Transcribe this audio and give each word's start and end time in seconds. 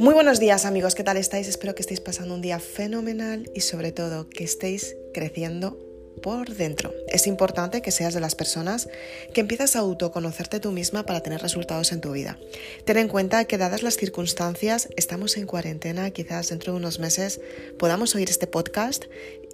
Muy 0.00 0.14
buenos 0.14 0.38
días 0.38 0.64
amigos, 0.64 0.94
¿qué 0.94 1.02
tal 1.02 1.16
estáis? 1.16 1.48
Espero 1.48 1.74
que 1.74 1.82
estéis 1.82 1.98
pasando 1.98 2.32
un 2.32 2.40
día 2.40 2.60
fenomenal 2.60 3.50
y 3.52 3.62
sobre 3.62 3.90
todo 3.90 4.28
que 4.28 4.44
estéis 4.44 4.94
creciendo 5.12 5.76
por 6.22 6.54
dentro. 6.54 6.94
Es 7.08 7.26
importante 7.26 7.82
que 7.82 7.90
seas 7.90 8.14
de 8.14 8.20
las 8.20 8.36
personas 8.36 8.88
que 9.34 9.40
empiezas 9.40 9.74
a 9.74 9.80
autoconocerte 9.80 10.60
tú 10.60 10.70
misma 10.70 11.04
para 11.04 11.20
tener 11.20 11.42
resultados 11.42 11.90
en 11.90 12.00
tu 12.00 12.12
vida. 12.12 12.38
Ten 12.84 12.96
en 12.96 13.08
cuenta 13.08 13.44
que 13.46 13.58
dadas 13.58 13.82
las 13.82 13.96
circunstancias, 13.96 14.88
estamos 14.96 15.36
en 15.36 15.46
cuarentena, 15.46 16.12
quizás 16.12 16.50
dentro 16.50 16.72
de 16.72 16.78
unos 16.78 17.00
meses 17.00 17.40
podamos 17.76 18.14
oír 18.14 18.30
este 18.30 18.46
podcast 18.46 19.06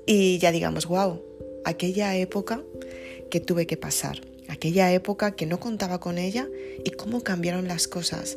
y 0.04 0.36
ya 0.40 0.52
digamos, 0.52 0.84
wow, 0.84 1.22
aquella 1.64 2.16
época 2.16 2.62
que 3.30 3.40
tuve 3.40 3.66
que 3.66 3.78
pasar, 3.78 4.20
aquella 4.48 4.92
época 4.92 5.36
que 5.36 5.46
no 5.46 5.58
contaba 5.58 6.00
con 6.00 6.18
ella 6.18 6.46
y 6.84 6.90
cómo 6.90 7.22
cambiaron 7.22 7.66
las 7.66 7.88
cosas 7.88 8.36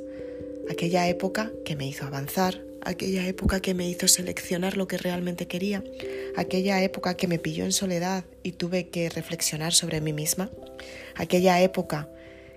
aquella 0.69 1.07
época 1.07 1.51
que 1.65 1.75
me 1.75 1.87
hizo 1.87 2.05
avanzar, 2.05 2.61
aquella 2.81 3.27
época 3.27 3.59
que 3.59 3.73
me 3.73 3.89
hizo 3.89 4.07
seleccionar 4.07 4.77
lo 4.77 4.87
que 4.87 4.97
realmente 4.97 5.47
quería, 5.47 5.83
aquella 6.35 6.81
época 6.81 7.15
que 7.15 7.27
me 7.27 7.39
pilló 7.39 7.65
en 7.65 7.71
soledad 7.71 8.23
y 8.43 8.53
tuve 8.53 8.89
que 8.89 9.09
reflexionar 9.09 9.73
sobre 9.73 10.01
mí 10.01 10.13
misma, 10.13 10.49
aquella 11.15 11.61
época 11.61 12.09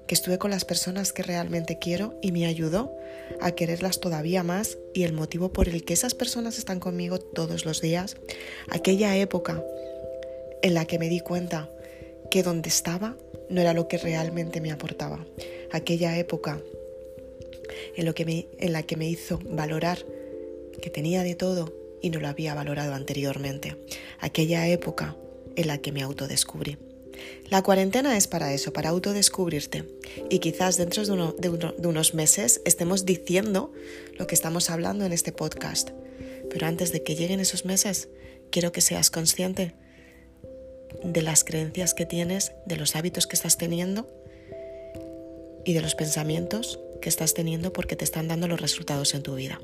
que 0.07 0.15
estuve 0.15 0.39
con 0.39 0.51
las 0.51 0.65
personas 0.65 1.13
que 1.13 1.23
realmente 1.23 1.79
quiero 1.79 2.19
y 2.21 2.33
me 2.33 2.47
ayudó 2.47 2.93
a 3.41 3.53
quererlas 3.53 4.01
todavía 4.01 4.43
más 4.43 4.77
y 4.93 5.05
el 5.05 5.13
motivo 5.13 5.53
por 5.53 5.69
el 5.69 5.85
que 5.85 5.95
esas 5.95 6.15
personas 6.15 6.59
están 6.59 6.81
conmigo 6.81 7.19
todos 7.19 7.65
los 7.65 7.81
días, 7.81 8.17
aquella 8.71 9.17
época 9.17 9.63
en 10.63 10.75
la 10.75 10.85
que 10.85 10.99
me 10.99 11.09
di 11.09 11.21
cuenta 11.21 11.71
que 12.31 12.43
donde 12.43 12.69
estaba 12.69 13.17
no 13.49 13.61
era 13.61 13.73
lo 13.73 13.89
que 13.89 13.99
realmente 13.99 14.61
me 14.61 14.71
aportaba, 14.71 15.25
aquella 15.73 16.17
época 16.19 16.61
en, 17.97 18.05
lo 18.05 18.15
que 18.15 18.25
me, 18.25 18.47
en 18.59 18.73
la 18.73 18.83
que 18.83 18.97
me 18.97 19.09
hizo 19.09 19.39
valorar 19.45 20.05
que 20.81 20.91
tenía 20.91 21.23
de 21.23 21.35
todo 21.35 21.73
y 22.03 22.11
no 22.11 22.21
lo 22.21 22.29
había 22.29 22.55
valorado 22.55 22.95
anteriormente. 22.95 23.77
Aquella 24.19 24.67
época 24.69 25.17
en 25.57 25.67
la 25.67 25.79
que 25.79 25.93
me 25.93 26.03
autodescubrí. 26.03 26.79
La 27.51 27.63
cuarentena 27.63 28.17
es 28.17 28.27
para 28.27 28.55
eso, 28.55 28.73
para 28.73 28.89
autodescubrirte. 28.91 29.85
Y 30.31 30.39
quizás 30.39 30.77
dentro 30.77 31.05
de, 31.05 31.51
de, 31.51 31.89
unos 31.89 32.15
meses 32.15 32.63
estemos 32.65 33.05
diciendo 33.05 33.73
lo 34.17 34.27
que 34.27 34.35
estamos 34.35 34.71
hablando 34.71 35.05
en 35.05 35.13
este 35.13 35.33
podcast. 35.33 35.91
Pero 36.49 36.67
antes 36.67 36.93
de 36.93 37.03
que 37.03 37.17
lleguen 37.17 37.41
esos 37.41 37.65
meses, 37.65 38.09
quiero 38.51 38.73
que 38.73 38.81
seas 38.81 39.11
consciente 39.11 39.75
de 41.05 41.23
las 41.23 41.45
creencias 41.45 41.95
que 41.95 42.07
tienes, 42.07 42.53
de 42.67 42.77
los 42.77 42.97
hábitos 42.97 43.27
que 43.27 43.37
estás 43.37 43.59
teniendo 43.59 44.09
y 45.65 45.75
de 45.75 45.83
los 45.83 45.95
pensamientos 45.95 46.81
que 47.01 47.09
estás 47.09 47.35
teniendo 47.35 47.73
porque 47.73 47.97
te 47.97 48.05
están 48.05 48.29
dando 48.29 48.49
los 48.49 48.61
resultados 48.61 49.15
en 49.15 49.23
tu 49.23 49.35
vida. 49.35 49.61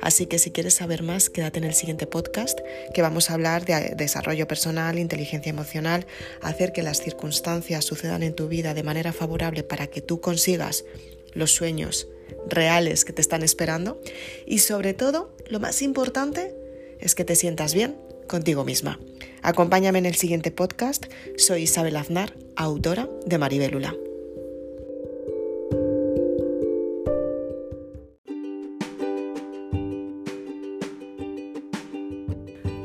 Así 0.00 0.26
que 0.26 0.38
si 0.38 0.50
quieres 0.50 0.74
saber 0.74 1.02
más, 1.02 1.30
quédate 1.30 1.58
en 1.58 1.64
el 1.64 1.74
siguiente 1.74 2.06
podcast 2.06 2.58
que 2.94 3.02
vamos 3.02 3.30
a 3.30 3.34
hablar 3.34 3.64
de 3.64 3.94
desarrollo 3.96 4.48
personal, 4.48 4.98
inteligencia 4.98 5.50
emocional, 5.50 6.06
hacer 6.40 6.72
que 6.72 6.82
las 6.82 7.00
circunstancias 7.00 7.84
sucedan 7.84 8.22
en 8.22 8.34
tu 8.34 8.48
vida 8.48 8.74
de 8.74 8.82
manera 8.82 9.12
favorable 9.12 9.62
para 9.62 9.86
que 9.86 10.00
tú 10.00 10.20
consigas 10.20 10.84
los 11.34 11.52
sueños 11.52 12.08
reales 12.48 13.04
que 13.04 13.12
te 13.12 13.22
están 13.22 13.42
esperando 13.42 14.00
y 14.46 14.58
sobre 14.58 14.94
todo, 14.94 15.34
lo 15.48 15.60
más 15.60 15.82
importante 15.82 16.54
es 17.00 17.14
que 17.14 17.24
te 17.24 17.36
sientas 17.36 17.74
bien 17.74 17.96
contigo 18.26 18.64
misma. 18.64 18.98
Acompáñame 19.42 19.98
en 19.98 20.06
el 20.06 20.16
siguiente 20.16 20.50
podcast. 20.50 21.06
Soy 21.36 21.62
Isabel 21.62 21.96
Aznar, 21.96 22.34
autora 22.56 23.08
de 23.24 23.38
Maribelula. 23.38 23.94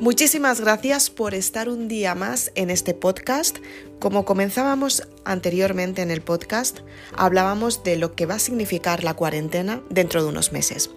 Muchísimas 0.03 0.59
gracias 0.59 1.09
por 1.09 1.33
estar 1.33 1.69
un 1.69 1.87
día 1.87 2.13
más 2.13 2.51
en 2.55 2.69
este 2.69 2.93
podcast. 2.93 3.59
Como 3.99 4.25
comenzábamos 4.25 5.07
anteriormente 5.23 6.01
en 6.01 6.11
el 6.11 6.21
podcast, 6.21 6.79
hablábamos 7.15 7.85
de 7.85 7.95
lo 7.95 8.13
que 8.13 8.25
va 8.25 8.35
a 8.35 8.39
significar 8.39 9.05
la 9.05 9.13
cuarentena 9.13 9.81
dentro 9.89 10.21
de 10.21 10.27
unos 10.27 10.51
meses. 10.51 10.89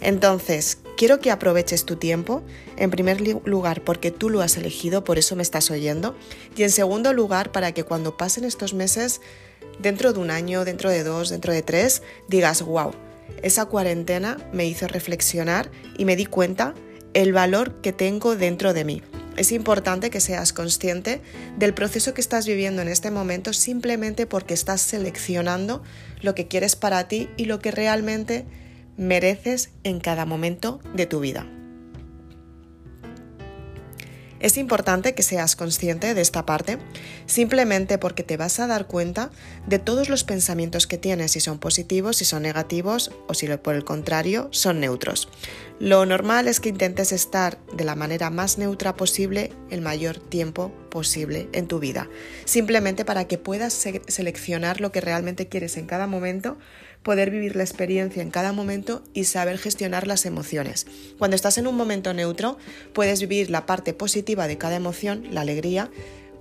Entonces, 0.00 0.78
quiero 0.96 1.20
que 1.20 1.30
aproveches 1.30 1.84
tu 1.84 1.96
tiempo, 1.96 2.42
en 2.78 2.90
primer 2.90 3.20
lugar 3.46 3.84
porque 3.84 4.10
tú 4.10 4.30
lo 4.30 4.40
has 4.40 4.56
elegido, 4.56 5.04
por 5.04 5.18
eso 5.18 5.36
me 5.36 5.42
estás 5.42 5.70
oyendo, 5.70 6.16
y 6.56 6.62
en 6.62 6.70
segundo 6.70 7.12
lugar 7.12 7.52
para 7.52 7.72
que 7.72 7.84
cuando 7.84 8.16
pasen 8.16 8.44
estos 8.44 8.72
meses, 8.72 9.20
dentro 9.78 10.14
de 10.14 10.20
un 10.20 10.30
año, 10.30 10.64
dentro 10.64 10.88
de 10.88 11.04
dos, 11.04 11.28
dentro 11.28 11.52
de 11.52 11.60
tres, 11.60 12.00
digas, 12.28 12.62
wow, 12.62 12.92
esa 13.42 13.66
cuarentena 13.66 14.38
me 14.54 14.64
hizo 14.64 14.88
reflexionar 14.88 15.70
y 15.98 16.06
me 16.06 16.16
di 16.16 16.24
cuenta 16.24 16.74
el 17.14 17.32
valor 17.32 17.80
que 17.80 17.92
tengo 17.92 18.36
dentro 18.36 18.74
de 18.74 18.84
mí. 18.84 19.02
Es 19.36 19.50
importante 19.50 20.10
que 20.10 20.20
seas 20.20 20.52
consciente 20.52 21.20
del 21.56 21.74
proceso 21.74 22.14
que 22.14 22.20
estás 22.20 22.46
viviendo 22.46 22.82
en 22.82 22.88
este 22.88 23.10
momento 23.10 23.52
simplemente 23.52 24.26
porque 24.26 24.54
estás 24.54 24.80
seleccionando 24.80 25.82
lo 26.20 26.34
que 26.34 26.46
quieres 26.46 26.76
para 26.76 27.08
ti 27.08 27.28
y 27.36 27.46
lo 27.46 27.58
que 27.58 27.72
realmente 27.72 28.44
mereces 28.96 29.70
en 29.82 29.98
cada 29.98 30.24
momento 30.24 30.80
de 30.94 31.06
tu 31.06 31.20
vida. 31.20 31.46
Es 34.44 34.58
importante 34.58 35.14
que 35.14 35.22
seas 35.22 35.56
consciente 35.56 36.12
de 36.12 36.20
esta 36.20 36.44
parte 36.44 36.76
simplemente 37.24 37.96
porque 37.96 38.22
te 38.22 38.36
vas 38.36 38.60
a 38.60 38.66
dar 38.66 38.86
cuenta 38.86 39.30
de 39.66 39.78
todos 39.78 40.10
los 40.10 40.22
pensamientos 40.22 40.86
que 40.86 40.98
tienes, 40.98 41.32
si 41.32 41.40
son 41.40 41.58
positivos, 41.58 42.18
si 42.18 42.26
son 42.26 42.42
negativos 42.42 43.10
o 43.26 43.32
si 43.32 43.46
por 43.56 43.74
el 43.74 43.84
contrario 43.84 44.48
son 44.50 44.80
neutros. 44.80 45.30
Lo 45.80 46.04
normal 46.04 46.46
es 46.46 46.60
que 46.60 46.68
intentes 46.68 47.10
estar 47.10 47.58
de 47.74 47.84
la 47.84 47.94
manera 47.94 48.28
más 48.28 48.58
neutra 48.58 48.94
posible 48.96 49.50
el 49.70 49.80
mayor 49.80 50.18
tiempo 50.18 50.70
posible 50.90 51.48
en 51.52 51.66
tu 51.66 51.78
vida, 51.78 52.10
simplemente 52.44 53.06
para 53.06 53.26
que 53.26 53.38
puedas 53.38 53.72
seleccionar 53.72 54.82
lo 54.82 54.92
que 54.92 55.00
realmente 55.00 55.48
quieres 55.48 55.78
en 55.78 55.86
cada 55.86 56.06
momento 56.06 56.58
poder 57.04 57.30
vivir 57.30 57.54
la 57.54 57.62
experiencia 57.62 58.22
en 58.22 58.32
cada 58.32 58.52
momento 58.52 59.04
y 59.12 59.24
saber 59.24 59.58
gestionar 59.58 60.08
las 60.08 60.26
emociones. 60.26 60.86
Cuando 61.18 61.36
estás 61.36 61.58
en 61.58 61.68
un 61.68 61.76
momento 61.76 62.12
neutro, 62.12 62.58
puedes 62.92 63.20
vivir 63.20 63.50
la 63.50 63.66
parte 63.66 63.94
positiva 63.94 64.48
de 64.48 64.58
cada 64.58 64.74
emoción, 64.74 65.28
la 65.30 65.42
alegría, 65.42 65.90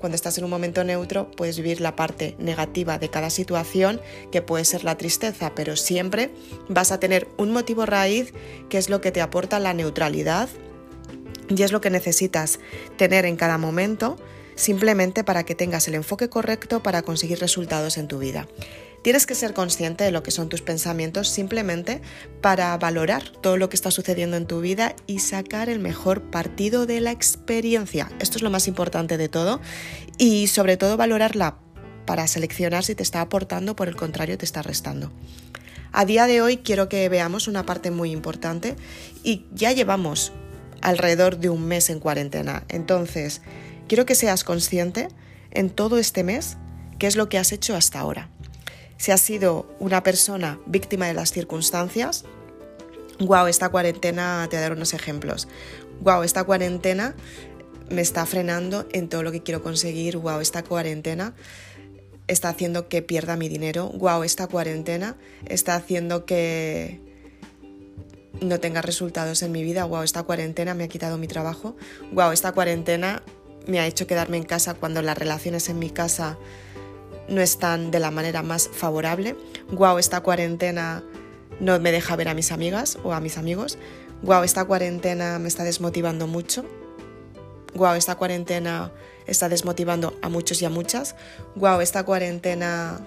cuando 0.03 0.17
estás 0.17 0.37
en 0.37 0.43
un 0.43 0.49
momento 0.49 0.83
neutro 0.83 1.31
puedes 1.31 1.55
vivir 1.55 1.79
la 1.79 1.95
parte 1.95 2.35
negativa 2.37 2.97
de 2.97 3.09
cada 3.09 3.29
situación, 3.29 4.01
que 4.33 4.41
puede 4.41 4.65
ser 4.65 4.83
la 4.83 4.97
tristeza, 4.97 5.53
pero 5.55 5.77
siempre 5.77 6.29
vas 6.67 6.91
a 6.91 6.99
tener 6.99 7.29
un 7.37 7.53
motivo 7.53 7.85
raíz 7.85 8.33
que 8.67 8.77
es 8.77 8.89
lo 8.89 8.99
que 8.99 9.13
te 9.13 9.21
aporta 9.21 9.59
la 9.59 9.73
neutralidad 9.73 10.49
y 11.47 11.61
es 11.63 11.71
lo 11.71 11.79
que 11.79 11.89
necesitas 11.89 12.59
tener 12.97 13.25
en 13.25 13.37
cada 13.37 13.57
momento 13.57 14.17
simplemente 14.55 15.23
para 15.23 15.45
que 15.45 15.55
tengas 15.55 15.87
el 15.87 15.95
enfoque 15.95 16.27
correcto 16.27 16.83
para 16.83 17.01
conseguir 17.03 17.39
resultados 17.39 17.97
en 17.97 18.09
tu 18.09 18.19
vida. 18.19 18.45
Tienes 19.03 19.25
que 19.25 19.35
ser 19.35 19.53
consciente 19.53 20.05
de 20.05 20.11
lo 20.11 20.23
que 20.23 20.31
son 20.31 20.47
tus 20.47 20.61
pensamientos 20.61 21.27
simplemente 21.27 22.01
para 22.41 22.75
valorar 22.77 23.27
todo 23.41 23.57
lo 23.57 23.67
que 23.67 23.75
está 23.75 23.91
sucediendo 23.91 24.37
en 24.37 24.47
tu 24.47 24.61
vida 24.61 24.95
y 25.07 25.19
sacar 25.19 25.67
el 25.67 25.79
mejor 25.79 26.31
partido 26.31 26.85
de 26.85 27.01
la 27.01 27.11
experiencia. 27.11 28.09
Esto 28.19 28.37
es 28.37 28.43
lo 28.43 28.49
más 28.49 28.69
importante 28.69 29.17
de 29.17 29.27
todo 29.27 29.59
y 30.17 30.47
sobre 30.47 30.77
todo 30.77 30.95
valorarla 30.95 31.57
para 32.05 32.27
seleccionar 32.27 32.85
si 32.85 32.95
te 32.95 33.03
está 33.03 33.19
aportando, 33.19 33.75
por 33.75 33.89
el 33.89 33.97
contrario 33.97 34.37
te 34.37 34.45
está 34.45 34.61
restando. 34.61 35.11
A 35.91 36.05
día 36.05 36.25
de 36.25 36.41
hoy 36.41 36.57
quiero 36.57 36.87
que 36.87 37.07
veamos 37.09 37.49
una 37.49 37.65
parte 37.65 37.91
muy 37.91 38.11
importante 38.11 38.77
y 39.21 39.45
ya 39.53 39.73
llevamos 39.73 40.31
alrededor 40.81 41.39
de 41.39 41.49
un 41.49 41.65
mes 41.65 41.89
en 41.89 41.99
cuarentena. 41.99 42.63
Entonces, 42.69 43.41
quiero 43.89 44.05
que 44.05 44.15
seas 44.15 44.45
consciente 44.45 45.09
en 45.51 45.69
todo 45.69 45.97
este 45.97 46.23
mes 46.23 46.57
qué 46.99 47.07
es 47.07 47.17
lo 47.17 47.27
que 47.27 47.37
has 47.37 47.51
hecho 47.51 47.75
hasta 47.75 47.99
ahora. 47.99 48.29
Si 48.97 49.11
has 49.11 49.21
sido 49.21 49.65
una 49.79 50.03
persona 50.03 50.59
víctima 50.65 51.07
de 51.07 51.13
las 51.13 51.31
circunstancias, 51.31 52.25
wow, 53.19 53.47
esta 53.47 53.69
cuarentena, 53.69 54.47
te 54.49 54.55
voy 54.55 54.59
a 54.59 54.61
dar 54.69 54.73
unos 54.73 54.93
ejemplos. 54.93 55.47
Wow, 56.01 56.23
esta 56.23 56.43
cuarentena 56.43 57.15
me 57.89 58.01
está 58.01 58.25
frenando 58.25 58.87
en 58.91 59.09
todo 59.09 59.23
lo 59.23 59.31
que 59.31 59.43
quiero 59.43 59.61
conseguir. 59.63 60.17
Wow, 60.17 60.39
esta 60.39 60.63
cuarentena 60.63 61.33
está 62.27 62.49
haciendo 62.49 62.87
que 62.87 63.01
pierda 63.01 63.35
mi 63.35 63.49
dinero. 63.49 63.89
Wow, 63.89 64.23
esta 64.23 64.47
cuarentena 64.47 65.17
está 65.45 65.75
haciendo 65.75 66.25
que 66.25 67.01
no 68.41 68.59
tenga 68.59 68.81
resultados 68.81 69.41
en 69.43 69.51
mi 69.51 69.63
vida. 69.63 69.85
Wow, 69.85 70.03
esta 70.03 70.23
cuarentena 70.23 70.73
me 70.73 70.85
ha 70.85 70.87
quitado 70.87 71.17
mi 71.17 71.27
trabajo. 71.27 71.75
Wow, 72.11 72.31
esta 72.31 72.51
cuarentena 72.51 73.21
me 73.67 73.79
ha 73.79 73.87
hecho 73.87 74.07
quedarme 74.07 74.37
en 74.37 74.43
casa 74.43 74.73
cuando 74.73 75.01
las 75.01 75.17
relaciones 75.17 75.69
en 75.69 75.79
mi 75.79 75.89
casa 75.89 76.37
no 77.27 77.41
están 77.41 77.91
de 77.91 77.99
la 77.99 78.11
manera 78.11 78.41
más 78.41 78.69
favorable. 78.71 79.35
Guau, 79.71 79.97
esta 79.97 80.21
cuarentena 80.21 81.03
no 81.59 81.79
me 81.79 81.91
deja 81.91 82.15
ver 82.15 82.29
a 82.29 82.33
mis 82.33 82.51
amigas 82.51 82.97
o 83.03 83.13
a 83.13 83.19
mis 83.19 83.37
amigos. 83.37 83.77
Guau, 84.21 84.43
esta 84.43 84.65
cuarentena 84.65 85.39
me 85.39 85.47
está 85.47 85.63
desmotivando 85.63 86.27
mucho. 86.27 86.65
Guau, 87.73 87.95
esta 87.95 88.15
cuarentena 88.15 88.91
está 89.25 89.49
desmotivando 89.49 90.17
a 90.21 90.29
muchos 90.29 90.61
y 90.61 90.65
a 90.65 90.69
muchas. 90.69 91.15
Guau, 91.55 91.81
esta 91.81 92.03
cuarentena 92.03 93.01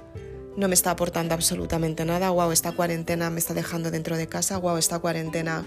no 0.56 0.68
me 0.68 0.74
está 0.74 0.90
aportando 0.90 1.34
absolutamente 1.34 2.04
nada, 2.04 2.30
wow, 2.30 2.50
esta 2.50 2.72
cuarentena 2.72 3.30
me 3.30 3.38
está 3.38 3.54
dejando 3.54 3.90
dentro 3.90 4.16
de 4.16 4.26
casa, 4.26 4.56
wow, 4.56 4.78
esta 4.78 4.98
cuarentena 4.98 5.64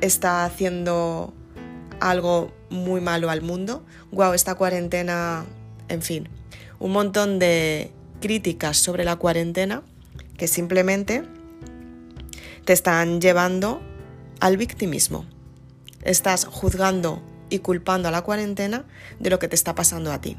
está 0.00 0.44
haciendo 0.44 1.34
algo 2.00 2.52
muy 2.70 3.00
malo 3.00 3.30
al 3.30 3.42
mundo, 3.42 3.84
wow, 4.10 4.32
esta 4.32 4.54
cuarentena, 4.54 5.44
en 5.88 6.02
fin, 6.02 6.28
un 6.82 6.90
montón 6.90 7.38
de 7.38 7.92
críticas 8.20 8.76
sobre 8.76 9.04
la 9.04 9.14
cuarentena 9.14 9.84
que 10.36 10.48
simplemente 10.48 11.22
te 12.64 12.72
están 12.72 13.20
llevando 13.20 13.80
al 14.40 14.56
victimismo. 14.56 15.24
Estás 16.02 16.44
juzgando 16.44 17.22
y 17.50 17.60
culpando 17.60 18.08
a 18.08 18.10
la 18.10 18.22
cuarentena 18.22 18.84
de 19.20 19.30
lo 19.30 19.38
que 19.38 19.46
te 19.46 19.54
está 19.54 19.76
pasando 19.76 20.10
a 20.10 20.20
ti. 20.20 20.36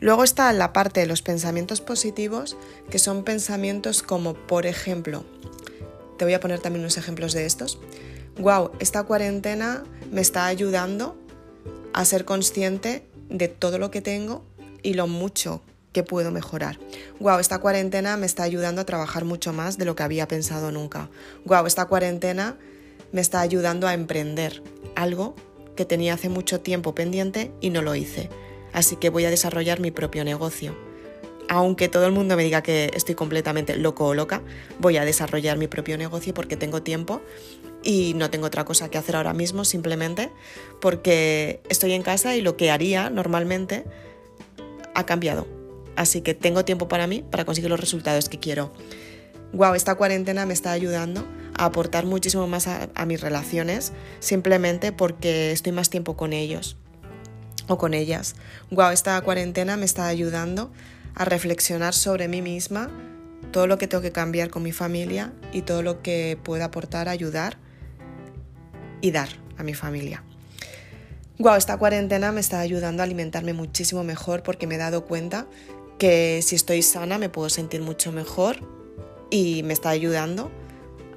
Luego 0.00 0.24
está 0.24 0.52
la 0.52 0.72
parte 0.72 0.98
de 0.98 1.06
los 1.06 1.22
pensamientos 1.22 1.80
positivos, 1.80 2.56
que 2.90 2.98
son 2.98 3.22
pensamientos 3.22 4.02
como, 4.02 4.34
por 4.34 4.66
ejemplo, 4.66 5.24
te 6.18 6.24
voy 6.24 6.34
a 6.34 6.40
poner 6.40 6.58
también 6.58 6.80
unos 6.80 6.98
ejemplos 6.98 7.32
de 7.32 7.46
estos. 7.46 7.78
Wow, 8.40 8.72
esta 8.80 9.04
cuarentena 9.04 9.84
me 10.10 10.22
está 10.22 10.46
ayudando 10.46 11.16
a 11.92 12.04
ser 12.04 12.24
consciente 12.24 13.06
de 13.28 13.46
todo 13.46 13.78
lo 13.78 13.92
que 13.92 14.02
tengo 14.02 14.44
y 14.86 14.94
lo 14.94 15.08
mucho 15.08 15.62
que 15.92 16.04
puedo 16.04 16.30
mejorar. 16.30 16.78
Wow, 17.18 17.40
esta 17.40 17.58
cuarentena 17.58 18.16
me 18.16 18.26
está 18.26 18.44
ayudando 18.44 18.80
a 18.80 18.86
trabajar 18.86 19.24
mucho 19.24 19.52
más 19.52 19.78
de 19.78 19.84
lo 19.84 19.96
que 19.96 20.04
había 20.04 20.28
pensado 20.28 20.70
nunca. 20.70 21.10
Wow, 21.44 21.66
esta 21.66 21.86
cuarentena 21.86 22.56
me 23.10 23.20
está 23.20 23.40
ayudando 23.40 23.88
a 23.88 23.94
emprender 23.94 24.62
algo 24.94 25.34
que 25.74 25.84
tenía 25.84 26.14
hace 26.14 26.28
mucho 26.28 26.60
tiempo 26.60 26.94
pendiente 26.94 27.50
y 27.60 27.70
no 27.70 27.82
lo 27.82 27.96
hice. 27.96 28.30
Así 28.72 28.94
que 28.94 29.10
voy 29.10 29.24
a 29.24 29.30
desarrollar 29.30 29.80
mi 29.80 29.90
propio 29.90 30.24
negocio. 30.24 30.76
Aunque 31.48 31.88
todo 31.88 32.06
el 32.06 32.12
mundo 32.12 32.36
me 32.36 32.44
diga 32.44 32.62
que 32.62 32.92
estoy 32.94 33.16
completamente 33.16 33.76
loco 33.76 34.06
o 34.06 34.14
loca, 34.14 34.42
voy 34.78 34.98
a 34.98 35.04
desarrollar 35.04 35.58
mi 35.58 35.66
propio 35.66 35.98
negocio 35.98 36.32
porque 36.32 36.56
tengo 36.56 36.82
tiempo 36.82 37.22
y 37.82 38.14
no 38.14 38.30
tengo 38.30 38.46
otra 38.46 38.64
cosa 38.64 38.88
que 38.88 38.98
hacer 38.98 39.16
ahora 39.16 39.32
mismo 39.32 39.64
simplemente 39.64 40.30
porque 40.80 41.60
estoy 41.68 41.92
en 41.92 42.02
casa 42.02 42.36
y 42.36 42.40
lo 42.40 42.56
que 42.56 42.70
haría 42.70 43.10
normalmente 43.10 43.84
ha 44.96 45.06
cambiado 45.06 45.56
así 45.96 46.20
que 46.20 46.34
tengo 46.34 46.64
tiempo 46.64 46.88
para 46.88 47.06
mí 47.06 47.24
para 47.28 47.44
conseguir 47.44 47.70
los 47.70 47.80
resultados 47.80 48.28
que 48.28 48.38
quiero. 48.38 48.72
Wow, 49.52 49.74
esta 49.74 49.94
cuarentena 49.94 50.46
me 50.46 50.52
está 50.52 50.72
ayudando 50.72 51.26
a 51.56 51.64
aportar 51.64 52.04
muchísimo 52.04 52.46
más 52.46 52.66
a, 52.68 53.06
mis 53.06 53.20
relaciones 53.20 53.92
simplemente 54.20 54.92
porque 54.92 55.52
estoy 55.52 55.72
más 55.72 55.88
tiempo 55.88 56.16
con 56.16 56.32
ellos 56.32 56.76
o 57.66 57.78
con 57.78 57.94
ellas. 57.94 58.36
Wow, 58.70 58.90
esta 58.90 59.20
cuarentena 59.22 59.76
me 59.76 59.86
está 59.86 60.06
ayudando 60.06 60.70
a 61.14 61.24
reflexionar 61.24 61.94
sobre 61.94 62.28
mí 62.28 62.42
misma, 62.42 62.90
todo 63.52 63.66
lo 63.66 63.78
que 63.78 63.88
tengo 63.88 64.02
que 64.02 64.12
cambiar 64.12 64.50
con 64.50 64.62
mi 64.62 64.72
familia 64.72 65.32
y 65.52 65.62
todo 65.62 65.82
lo 65.82 66.02
que 66.02 66.38
puedo 66.42 66.62
aportar, 66.62 67.08
ayudar 67.08 67.56
y 69.00 69.12
dar 69.12 69.28
a 69.56 69.62
mi 69.62 69.72
familia. 69.72 70.25
Wow, 71.38 71.56
esta 71.56 71.76
cuarentena 71.76 72.32
me 72.32 72.40
está 72.40 72.60
ayudando 72.60 73.02
a 73.02 73.04
alimentarme 73.04 73.52
muchísimo 73.52 74.02
mejor 74.02 74.42
porque 74.42 74.66
me 74.66 74.76
he 74.76 74.78
dado 74.78 75.04
cuenta 75.04 75.46
que 75.98 76.40
si 76.42 76.56
estoy 76.56 76.80
sana 76.80 77.18
me 77.18 77.28
puedo 77.28 77.50
sentir 77.50 77.82
mucho 77.82 78.10
mejor 78.10 78.60
y 79.30 79.62
me 79.62 79.74
está 79.74 79.90
ayudando 79.90 80.50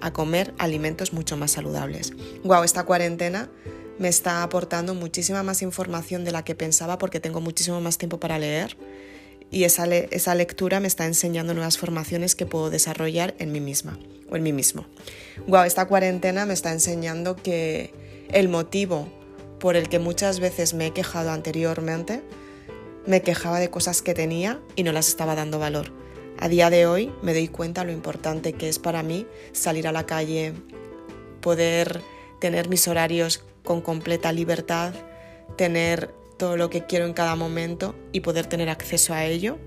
a 0.02 0.12
comer 0.12 0.54
alimentos 0.58 1.14
mucho 1.14 1.38
más 1.38 1.52
saludables. 1.52 2.12
Wow, 2.44 2.64
esta 2.64 2.84
cuarentena 2.84 3.50
me 3.98 4.10
está 4.10 4.44
aportando 4.44 4.94
muchísima 4.94 5.42
más 5.42 5.62
información 5.62 6.26
de 6.26 6.34
la 6.34 6.44
que 6.44 6.54
pensaba 6.54 6.98
porque 6.98 7.22
tengo 7.22 7.40
muchísimo 7.40 7.80
más 7.80 7.98
tiempo 7.98 8.20
para 8.20 8.40
leer 8.40 8.76
y 9.52 9.64
esa, 9.64 9.88
esa 9.88 10.36
lectura 10.36 10.82
me 10.82 10.88
está 10.88 11.06
enseñando 11.06 11.54
nuevas 11.54 11.78
formaciones 11.78 12.36
que 12.36 12.46
puedo 12.46 12.70
desarrollar 12.70 13.36
en 13.40 13.54
mí 13.54 13.62
misma 13.62 13.98
o 14.30 14.36
en 14.36 14.44
mí 14.44 14.52
mismo. 14.52 14.86
Wow, 15.48 15.64
esta 15.64 15.88
cuarentena 15.88 16.46
me 16.46 16.54
está 16.54 16.74
enseñando 16.74 17.38
que 17.38 17.94
el 18.32 18.50
motivo 18.50 19.19
por 19.60 19.76
el 19.76 19.90
que 19.90 20.00
muchas 20.00 20.40
veces 20.40 20.74
me 20.74 20.88
he 20.88 20.92
quejado 20.92 21.32
anteriormente 21.32 22.24
me 23.06 23.22
quejaba 23.22 23.60
de 23.60 23.70
cosas 23.70 24.02
que 24.02 24.14
tenía 24.14 24.60
y 24.76 24.84
no 24.84 24.92
las 24.92 25.08
estaba 25.08 25.36
dando 25.36 25.58
valor. 25.60 25.92
A 26.40 26.48
día 26.48 26.70
de 26.70 26.86
hoy 26.86 27.12
me 27.22 27.34
doy 27.34 27.48
cuenta 27.48 27.84
lo 27.84 27.92
importante 27.92 28.54
que 28.54 28.70
es 28.70 28.80
para 28.80 29.04
mí 29.04 29.26
salir 29.52 29.88
a 29.88 29.92
la 29.92 30.06
calle, 30.06 30.54
poder 31.42 32.02
tener 32.40 32.70
mis 32.70 32.88
horarios 32.88 33.44
con 33.64 33.82
completa 33.82 34.32
libertad, 34.32 34.94
tener 35.58 36.14
todo 36.38 36.56
lo 36.56 36.70
que 36.70 36.86
quiero 36.86 37.06
en 37.06 37.14
cada 37.14 37.36
momento 37.36 37.96
y 38.12 38.22
poder 38.22 38.46
tener 38.46 38.70
acceso 38.70 39.14
a 39.14 39.26
ello. 39.26 39.58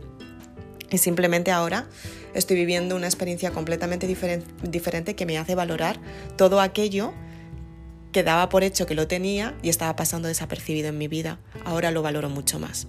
Y 0.90 0.98
simplemente 0.98 1.50
ahora 1.50 1.88
estoy 2.34 2.56
viviendo 2.56 2.96
una 2.96 3.06
experiencia 3.06 3.50
completamente 3.50 4.06
diferente 4.06 5.16
que 5.16 5.26
me 5.26 5.36
hace 5.36 5.54
valorar 5.54 6.00
todo 6.36 6.60
aquello 6.60 7.12
que 8.12 8.22
daba 8.22 8.48
por 8.48 8.62
hecho 8.62 8.86
que 8.86 8.94
lo 8.94 9.08
tenía 9.08 9.54
y 9.62 9.70
estaba 9.70 9.96
pasando 9.96 10.28
desapercibido 10.28 10.88
en 10.88 10.98
mi 10.98 11.08
vida. 11.08 11.38
Ahora 11.64 11.90
lo 11.90 12.02
valoro 12.02 12.28
mucho 12.28 12.58
más. 12.58 12.86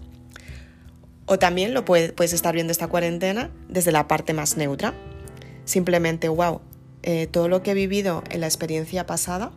O 1.25 1.39
también 1.39 1.73
lo 1.73 1.85
puedes, 1.85 2.33
estar 2.33 2.53
viendo 2.53 2.71
esta 2.71 2.87
cuarentena 2.87 3.49
desde 3.69 3.91
la 3.91 4.07
parte 4.07 4.33
más 4.33 4.57
neutra. 4.57 4.93
Simplemente, 5.63 6.27
wow, 6.27 6.61
eh, 7.01 7.27
todo 7.27 7.47
lo 7.47 7.63
que 7.63 7.71
he 7.71 7.73
vivido 7.73 8.23
en 8.29 8.41
la 8.41 8.47
experiencia 8.47 9.05
pasada, 9.05 9.51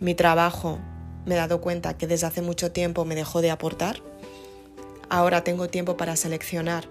mi 0.00 0.14
trabajo, 0.14 0.78
me 1.26 1.34
he 1.34 1.38
dado 1.38 1.60
cuenta 1.60 1.98
que 1.98 2.06
desde 2.06 2.26
hace 2.26 2.40
mucho 2.40 2.72
tiempo 2.72 3.04
me 3.04 3.14
dejó 3.14 3.42
de 3.42 3.50
aportar. 3.50 4.02
Ahora 5.10 5.44
tengo 5.44 5.68
tiempo 5.68 5.98
para 5.98 6.16
seleccionar 6.16 6.88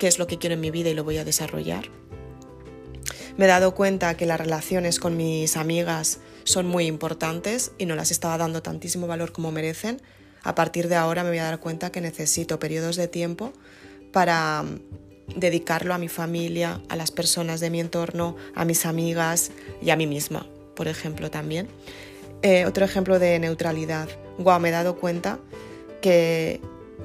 qué 0.00 0.08
es 0.08 0.18
lo 0.18 0.26
que 0.26 0.38
quiero 0.38 0.54
en 0.54 0.60
mi 0.60 0.72
vida 0.72 0.90
y 0.90 0.94
lo 0.94 1.04
voy 1.04 1.18
a 1.18 1.24
desarrollar. 1.24 1.84
Me 3.36 3.44
he 3.44 3.48
dado 3.48 3.74
cuenta 3.74 4.16
que 4.16 4.26
las 4.26 4.40
relaciones 4.40 4.98
con 4.98 5.16
mis 5.16 5.56
amigas 5.56 6.20
son 6.44 6.66
muy 6.66 6.86
importantes 6.86 7.72
y 7.78 7.86
no 7.86 7.94
las 7.94 8.10
estaba 8.10 8.38
dando 8.38 8.62
tantísimo 8.62 9.06
valor 9.06 9.32
como 9.32 9.52
merecen 9.52 10.00
a 10.46 10.54
partir 10.54 10.88
de 10.88 10.94
ahora 10.94 11.24
me 11.24 11.30
voy 11.30 11.38
a 11.38 11.44
dar 11.44 11.58
cuenta 11.58 11.90
que 11.90 12.00
necesito 12.00 12.60
periodos 12.60 12.94
de 12.94 13.08
tiempo 13.08 13.52
para 14.12 14.62
mm, 14.62 14.78
dedicarlo 15.34 15.92
a 15.92 15.98
mi 15.98 16.06
familia, 16.06 16.80
a 16.88 16.94
las 16.94 17.10
personas 17.10 17.58
de 17.58 17.68
mi 17.68 17.80
entorno, 17.80 18.36
a 18.54 18.64
mis 18.64 18.86
amigas 18.86 19.50
y 19.82 19.90
a 19.90 19.96
mí 19.96 20.06
misma, 20.06 20.46
por 20.76 20.86
ejemplo, 20.86 21.32
también. 21.32 21.66
Eh, 22.42 22.64
otro 22.64 22.84
ejemplo 22.84 23.18
de 23.18 23.40
neutralidad. 23.40 24.08
Wow, 24.38 24.60
me 24.60 24.68
he 24.68 24.70
dado 24.70 24.94
cuenta 24.94 25.40
que 26.00 26.60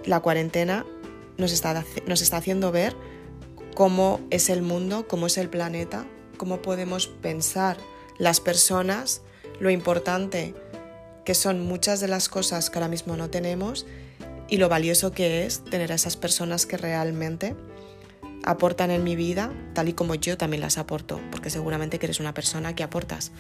la 0.06 0.20
cuarentena 0.20 0.86
nos 1.38 1.52
está 1.52 1.84
haciendo 2.38 2.72
ver 2.72 2.96
cómo 3.74 4.22
es 4.30 4.50
el 4.50 4.62
mundo, 4.62 5.08
cómo 5.08 5.26
es 5.26 5.40
el 5.40 5.50
planeta, 5.50 6.06
cómo 6.42 6.64
podemos 6.64 7.06
pensar 7.06 7.78
las 8.18 8.40
personas, 8.40 9.22
lo 9.60 9.70
importante 9.70 10.56
que 11.24 11.36
son 11.36 11.64
muchas 11.68 12.00
de 12.00 12.08
las 12.08 12.30
cosas 12.30 12.72
que 12.72 12.80
ahora 12.80 12.88
mismo 12.88 13.16
no 13.16 13.30
tenemos 13.30 13.86
y 14.50 14.58
lo 14.58 14.68
valioso 14.68 15.12
que 15.12 15.46
es 15.46 15.64
tener 15.64 15.92
a 15.92 15.96
esas 15.96 16.18
personas 16.18 16.66
que 16.66 16.78
realmente 16.78 17.56
aportan 18.44 18.90
en 18.90 19.04
mi 19.04 19.16
vida, 19.16 19.54
tal 19.76 19.90
y 19.90 19.94
como 19.94 20.16
yo 20.16 20.36
también 20.36 20.62
las 20.62 20.80
aporto, 20.80 21.22
porque 21.30 21.52
seguramente 21.52 22.00
que 22.00 22.08
eres 22.08 22.20
una 22.20 22.34
persona 22.34 22.74
que 22.74 22.82
aportas. 22.82 23.32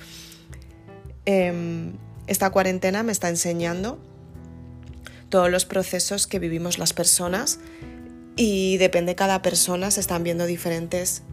Em, 1.26 1.94
esta 2.28 2.52
cuarentena 2.52 3.02
me 3.02 3.14
está 3.14 3.30
enseñando 3.30 3.98
todos 5.30 5.50
los 5.50 5.66
procesos 5.66 6.28
que 6.28 6.38
vivimos 6.38 6.78
las 6.78 6.94
personas 6.94 7.58
y 8.36 8.78
depende 8.78 9.14
de 9.14 9.16
cada 9.16 9.42
persona, 9.42 9.90
se 9.90 10.02
están 10.02 10.22
viendo 10.22 10.46
diferentes 10.46 11.24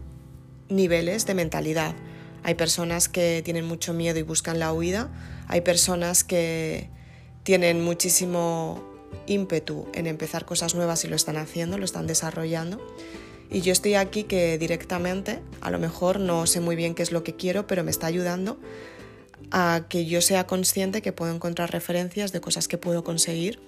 niveles 0.69 1.25
de 1.25 1.33
mentalidad. 1.33 1.95
Hay 2.43 2.55
personas 2.55 3.09
que 3.09 3.41
tienen 3.43 3.65
mucho 3.65 3.93
miedo 3.93 4.19
y 4.19 4.23
buscan 4.23 4.59
la 4.59 4.71
huida, 4.71 5.09
hay 5.47 5.61
personas 5.61 6.23
que 6.23 6.89
tienen 7.43 7.83
muchísimo 7.83 8.83
ímpetu 9.27 9.87
en 9.93 10.07
empezar 10.07 10.45
cosas 10.45 10.75
nuevas 10.75 11.03
y 11.03 11.07
lo 11.07 11.15
están 11.15 11.37
haciendo, 11.37 11.77
lo 11.77 11.85
están 11.85 12.07
desarrollando. 12.07 12.79
Y 13.51 13.61
yo 13.61 13.71
estoy 13.71 13.95
aquí 13.95 14.23
que 14.23 14.57
directamente, 14.57 15.39
a 15.59 15.71
lo 15.71 15.79
mejor 15.79 16.19
no 16.19 16.45
sé 16.45 16.59
muy 16.59 16.75
bien 16.75 16.93
qué 16.93 17.01
es 17.01 17.11
lo 17.11 17.23
que 17.23 17.35
quiero, 17.35 17.65
pero 17.65 17.83
me 17.83 17.91
está 17.91 18.07
ayudando 18.07 18.59
a 19.51 19.85
que 19.89 20.05
yo 20.05 20.21
sea 20.21 20.45
consciente 20.45 21.01
que 21.01 21.11
puedo 21.11 21.33
encontrar 21.33 21.71
referencias 21.71 22.31
de 22.31 22.41
cosas 22.41 22.67
que 22.67 22.77
puedo 22.77 23.03
conseguir 23.03 23.59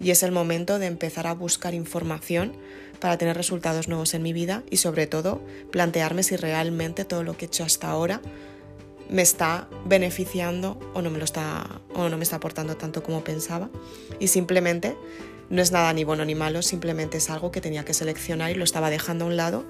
y 0.00 0.10
es 0.10 0.22
el 0.22 0.32
momento 0.32 0.78
de 0.78 0.86
empezar 0.86 1.26
a 1.26 1.34
buscar 1.34 1.74
información 1.74 2.54
para 3.00 3.18
tener 3.18 3.36
resultados 3.36 3.88
nuevos 3.88 4.14
en 4.14 4.22
mi 4.22 4.32
vida 4.32 4.62
y 4.70 4.76
sobre 4.76 5.06
todo 5.06 5.40
plantearme 5.70 6.22
si 6.22 6.36
realmente 6.36 7.04
todo 7.04 7.24
lo 7.24 7.36
que 7.36 7.46
he 7.46 7.48
hecho 7.48 7.64
hasta 7.64 7.90
ahora 7.90 8.20
me 9.08 9.22
está 9.22 9.68
beneficiando 9.86 10.78
o 10.94 11.02
no 11.02 11.10
me 11.10 11.18
lo 11.18 11.24
está 11.24 11.80
o 11.94 12.08
no 12.08 12.16
me 12.16 12.22
está 12.22 12.36
aportando 12.36 12.76
tanto 12.76 13.02
como 13.02 13.24
pensaba. 13.24 13.68
Y 14.20 14.28
simplemente 14.28 14.96
No 15.50 15.60
es 15.62 15.72
nada 15.72 15.92
ni 15.92 16.04
bueno 16.04 16.24
ni 16.24 16.36
malo, 16.36 16.62
simplemente 16.62 17.18
es 17.18 17.28
algo 17.28 17.50
que 17.50 17.60
tenía 17.60 17.84
que 17.84 17.92
seleccionar 17.92 18.52
y 18.52 18.54
lo 18.54 18.62
estaba 18.62 18.88
dejando 18.88 19.24
a 19.24 19.28
un 19.28 19.36
lado 19.36 19.64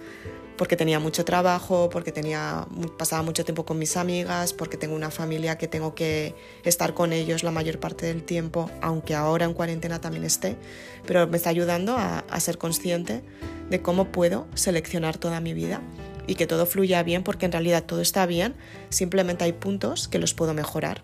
porque 0.61 0.77
tenía 0.77 1.01
mucho 1.01 1.25
trabajo, 1.25 1.89
porque 1.89 2.13
tenía, 2.13 2.67
pasaba 2.99 3.23
mucho 3.23 3.47
tiempo 3.47 3.65
con 3.65 3.79
mis 3.79 3.97
amigas, 3.97 4.53
porque 4.53 4.77
tengo 4.77 4.95
una 4.95 5.11
familia 5.11 5.57
que 5.57 5.69
tengo 5.69 5.95
que 5.95 6.35
estar 6.65 6.93
con 6.93 7.15
ellos 7.15 7.43
la 7.43 7.51
mayor 7.51 7.81
parte 7.81 8.05
del 8.05 8.23
tiempo, 8.25 8.71
aunque 8.83 9.15
ahora 9.15 9.47
en 9.47 9.55
cuarentena 9.55 10.03
también 10.03 10.23
esté, 10.23 10.59
pero 11.07 11.27
me 11.27 11.39
está 11.39 11.49
ayudando 11.49 11.97
a, 11.97 12.19
a 12.29 12.41
ser 12.41 12.59
consciente 12.59 13.23
de 13.71 13.81
cómo 13.81 14.13
puedo 14.13 14.49
seleccionar 14.53 15.17
toda 15.17 15.41
mi 15.41 15.55
vida 15.55 15.81
y 16.27 16.35
que 16.35 16.47
todo 16.47 16.67
fluya 16.67 17.03
bien, 17.03 17.23
porque 17.23 17.47
en 17.47 17.53
realidad 17.53 17.85
todo 17.85 18.03
está 18.03 18.27
bien, 18.27 18.55
simplemente 18.91 19.45
hay 19.45 19.55
puntos 19.55 20.09
que 20.09 20.19
los 20.19 20.35
puedo 20.35 20.53
mejorar. 20.53 21.01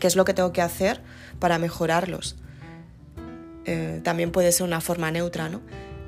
¿Qué 0.00 0.06
es 0.06 0.16
lo 0.16 0.24
que 0.24 0.32
tengo 0.32 0.54
que 0.54 0.62
hacer 0.62 1.02
para 1.38 1.58
mejorarlos? 1.58 2.36
Eh, 3.66 4.00
también 4.02 4.30
puede 4.30 4.52
ser 4.52 4.64
una 4.64 4.80
forma 4.80 5.10
neutra, 5.10 5.50
¿no? 5.50 5.60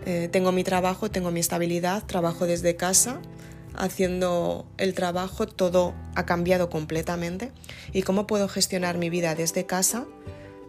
Eh, 0.07 0.29
tengo 0.31 0.53
mi 0.53 0.63
trabajo, 0.63 1.11
tengo 1.11 1.33
mi 1.33 1.41
estabilidad, 1.41 2.05
trabajo 2.07 2.47
desde 2.47 2.77
casa, 2.77 3.21
haciendo 3.75 4.65
el 4.79 4.95
trabajo, 4.95 5.47
todo 5.47 5.95
ha 6.15 6.25
cambiado 6.25 6.71
completamente. 6.71 7.51
¿Y 7.93 8.03
cómo 8.03 8.27
puedo 8.29 8.49
gestionar 8.49 8.99
mi 8.99 9.11
vida 9.11 9.35
desde 9.35 9.67
casa 9.67 10.07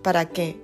para 0.01 0.25
que 0.29 0.59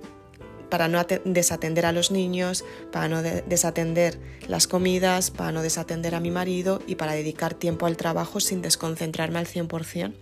para 0.70 0.88
no 0.88 1.00
desatender 1.24 1.86
a 1.86 1.92
los 1.92 2.10
niños, 2.10 2.64
para 2.90 3.06
no 3.06 3.22
desatender 3.22 4.18
las 4.48 4.66
comidas, 4.66 5.30
para 5.30 5.52
no 5.52 5.62
desatender 5.62 6.16
a 6.16 6.20
mi 6.20 6.32
marido 6.32 6.82
y 6.88 6.96
para 6.96 7.12
dedicar 7.12 7.54
tiempo 7.54 7.86
al 7.86 7.96
trabajo 7.96 8.40
sin 8.40 8.60
desconcentrarme 8.60 9.38
al 9.38 9.46
100%. 9.46 10.14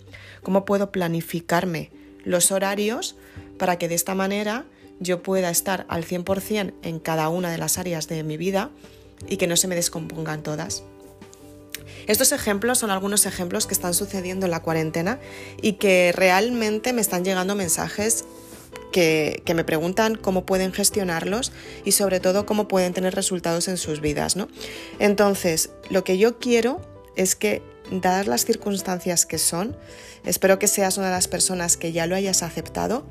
¿Cómo 0.43 0.67
puedo 0.67 0.93
planificarme 0.93 1.91
los 2.25 2.53
horarios 2.53 3.17
para 3.59 3.79
que 3.79 3.89
de 3.89 3.95
esta 3.95 4.15
manera 4.15 4.65
yo 5.01 5.23
pueda 5.23 5.51
estar 5.51 5.87
al 5.89 6.05
100% 6.05 6.75
en 6.83 6.99
cada 6.99 7.29
una 7.29 7.51
de 7.51 7.59
las 7.59 7.79
áreas 7.79 8.09
de 8.09 8.23
mi 8.23 8.37
vida 8.37 8.71
y 9.29 9.37
que 9.37 9.47
no 9.47 9.57
se 9.57 9.69
me 9.69 9.75
descompongan 9.75 10.43
todas. 10.43 10.85
Estos 12.07 12.33
ejemplos 12.33 12.79
son 12.79 12.91
algunos 12.91 13.27
ejemplos 13.27 13.67
que 13.67 13.75
están 13.75 13.95
sucediendo 13.95 14.47
en 14.47 14.51
la 14.51 14.63
cuarentena 14.63 15.21
y 15.61 15.75
que 15.75 16.13
realmente 16.13 16.93
me 16.93 17.01
están 17.01 17.25
llegando 17.25 17.55
mensajes 17.55 18.25
que, 18.93 19.43
me 19.55 19.65
preguntan 19.65 20.15
cómo 20.17 20.45
pueden 20.45 20.73
gestionarlos 20.73 21.53
y 21.85 21.93
sobre 21.93 22.21
todo 22.21 22.47
cómo 22.47 22.69
pueden 22.69 22.93
tener 22.93 23.15
resultados 23.15 23.69
en 23.69 23.77
sus 23.77 24.01
vidas. 24.01 24.37
¿no? 24.37 24.49
Entonces, 24.99 25.71
lo 25.91 26.05
que 26.05 26.19
yo 26.19 26.39
quiero 26.39 26.81
es 27.17 27.35
que, 27.35 27.63
dadas 28.01 28.27
las 28.27 28.45
circunstancias 28.45 29.27
que 29.27 29.39
son, 29.39 29.77
espero 30.25 30.59
que 30.59 30.69
seas 30.69 30.97
una 30.97 31.09
de 31.09 31.13
las 31.13 31.29
personas 31.29 31.77
que 31.77 31.93
ya 31.93 32.07
lo 32.07 32.17
hayas 32.17 32.43
aceptado 32.43 33.07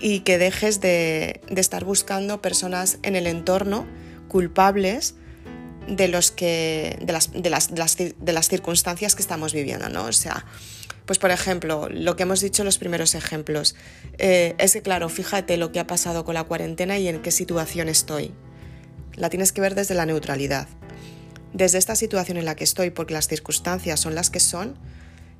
y 0.00 0.20
que 0.20 0.38
dejes 0.38 0.80
de, 0.80 1.40
estar 1.48 1.84
buscando 1.84 2.40
personas 2.40 2.98
en 3.02 3.16
el 3.16 3.26
entorno 3.26 3.86
culpables 4.28 5.14
de, 5.88 6.08
los 6.08 6.30
que, 6.30 6.98
de, 7.00 7.12
las, 8.32 8.48
circunstancias 8.48 9.14
que 9.14 9.22
estamos 9.22 9.52
viviendo, 9.52 9.88
¿no? 9.88 10.04
O 10.04 10.12
sea, 10.12 10.44
pues 11.04 11.18
por 11.18 11.30
ejemplo, 11.30 11.88
lo 11.90 12.16
que 12.16 12.24
hemos 12.24 12.40
dicho 12.40 12.62
en 12.62 12.66
los 12.66 12.78
primeros 12.78 13.14
ejemplos, 13.14 13.76
eh, 14.18 14.54
es 14.58 14.72
que 14.72 14.82
claro, 14.82 15.08
fíjate 15.08 15.56
lo 15.56 15.70
que 15.70 15.78
ha 15.78 15.86
pasado 15.86 16.24
con 16.24 16.34
la 16.34 16.44
cuarentena 16.44 16.98
y 16.98 17.08
en 17.08 17.22
qué 17.22 17.30
situación 17.30 17.88
estoy. 17.88 18.32
La 19.14 19.30
tienes 19.30 19.52
que 19.52 19.60
ver 19.60 19.74
desde 19.74 19.94
la 19.94 20.04
neutralidad. 20.04 20.68
Desde 21.56 21.78
esta 21.78 21.96
situación 21.96 22.36
en 22.36 22.44
la 22.44 22.54
que 22.54 22.64
estoy, 22.64 22.90
porque 22.90 23.14
las 23.14 23.28
circunstancias 23.28 23.98
son 23.98 24.14
las 24.14 24.28
que 24.28 24.40
son, 24.40 24.76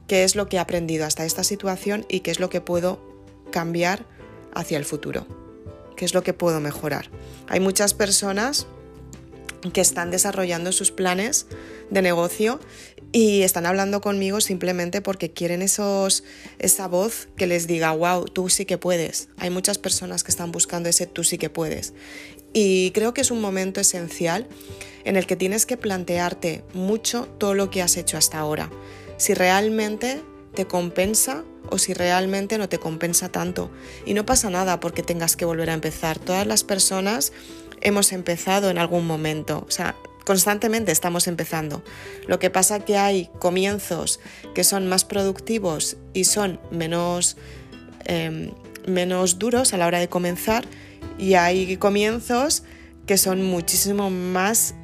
qué 0.06 0.25
es 0.25 0.35
lo 0.35 0.49
que 0.49 0.56
he 0.56 0.58
aprendido 0.58 1.04
hasta 1.04 1.26
esta 1.26 1.44
situación 1.44 2.06
y 2.08 2.20
qué 2.20 2.30
es 2.30 2.40
lo 2.40 2.49
que 2.49 2.62
puedo 2.62 3.02
cambiar 3.52 4.06
hacia 4.54 4.78
el 4.78 4.87
futuro. 4.87 5.26
¿Qué 5.94 6.06
es 6.06 6.14
lo 6.14 6.23
que 6.23 6.32
puedo 6.32 6.58
mejorar? 6.58 7.11
Hay 7.49 7.61
muchas 7.61 7.92
personas 7.92 8.66
que 9.75 9.82
están 9.82 10.11
desarrollando 10.11 10.73
sus 10.73 10.90
planes 10.90 11.49
de 11.90 12.00
negocio 12.00 12.61
y 13.12 13.42
están 13.42 13.66
hablando 13.66 14.00
conmigo 14.00 14.40
simplemente 14.40 15.02
porque 15.02 15.32
quieren 15.32 15.61
esa 15.61 16.88
voz 16.88 17.28
que 17.37 17.46
les 17.46 17.66
diga, 17.66 17.92
wow, 17.92 18.25
tú 18.25 18.49
sí 18.49 18.64
que 18.64 18.78
puedes. 18.78 19.28
Hay 19.37 19.50
muchas 19.50 19.76
personas 19.76 20.25
que 20.25 20.30
están 20.30 20.50
buscando 20.50 20.88
ese 20.88 21.06
tú 21.06 21.25
sí 21.25 21.37
que 21.37 21.50
puedes. 21.50 21.92
Y 22.58 22.90
creo 22.92 23.12
que 23.12 23.20
es 23.20 23.30
un 23.30 23.42
momento 23.42 23.82
esencial 23.82 24.46
en 25.04 25.16
el 25.16 25.26
que 25.26 25.36
tienes 25.36 25.66
que 25.66 25.76
plantearte 25.76 26.64
mucho 26.72 27.28
todo 27.36 27.52
lo 27.52 27.68
que 27.68 27.82
has 27.82 27.98
hecho 27.98 28.16
hasta 28.16 28.38
ahora. 28.38 28.70
Si 29.18 29.34
realmente 29.34 30.22
te 30.54 30.66
compensa 30.66 31.44
o 31.68 31.76
si 31.76 31.92
realmente 31.92 32.56
no 32.56 32.70
te 32.70 32.78
compensa 32.78 33.28
tanto. 33.28 33.70
Y 34.06 34.14
no 34.14 34.25
pasa 34.25 34.48
nada 34.48 34.80
porque 34.80 35.02
tengas 35.02 35.36
que 35.36 35.44
volver 35.44 35.68
a 35.68 35.75
empezar. 35.75 36.18
Todas 36.18 36.46
las 36.46 36.64
personas 36.64 37.34
hemos 37.82 38.10
empezado 38.12 38.70
en 38.70 38.78
algún 38.78 39.06
momento. 39.06 39.66
O 39.68 39.70
sea, 39.70 39.94
constantemente 40.25 40.92
estamos 40.92 41.26
empezando. 41.26 41.82
Lo 42.26 42.38
que 42.38 42.48
pasa 42.48 42.80
que 42.80 42.96
hay 42.96 43.28
comienzos 43.38 44.18
que 44.54 44.64
son 44.64 44.86
más 44.86 45.04
productivos 45.04 45.98
y 46.14 46.25
son 46.25 46.58
menos, 46.70 47.36
em, 48.06 48.52
menos 48.86 49.38
duros 49.38 49.75
a 49.75 49.76
la 49.76 49.86
hora 49.86 49.98
de 49.98 50.08
comenzar 50.08 50.64
y 51.18 51.34
hay 51.34 51.76
comienzos 51.76 52.62
que 53.06 53.18
son 53.18 53.42
muchísimo 53.42 54.10
más 54.10 54.75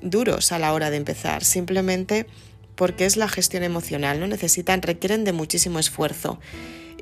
duros 0.00 0.52
a 0.52 0.58
la 0.58 0.72
hora 0.72 0.90
de 0.90 0.96
empezar. 0.96 1.44
Simplemente 1.44 2.26
porque 2.76 3.06
es 3.06 3.16
la 3.16 3.28
gestión 3.28 3.62
emocional, 3.62 4.20
¿no? 4.20 4.26
Necesitan, 4.26 4.82
requieren 4.82 5.24
de 5.24 5.32
muchísimo 5.32 5.78
esfuerzo. 5.78 6.38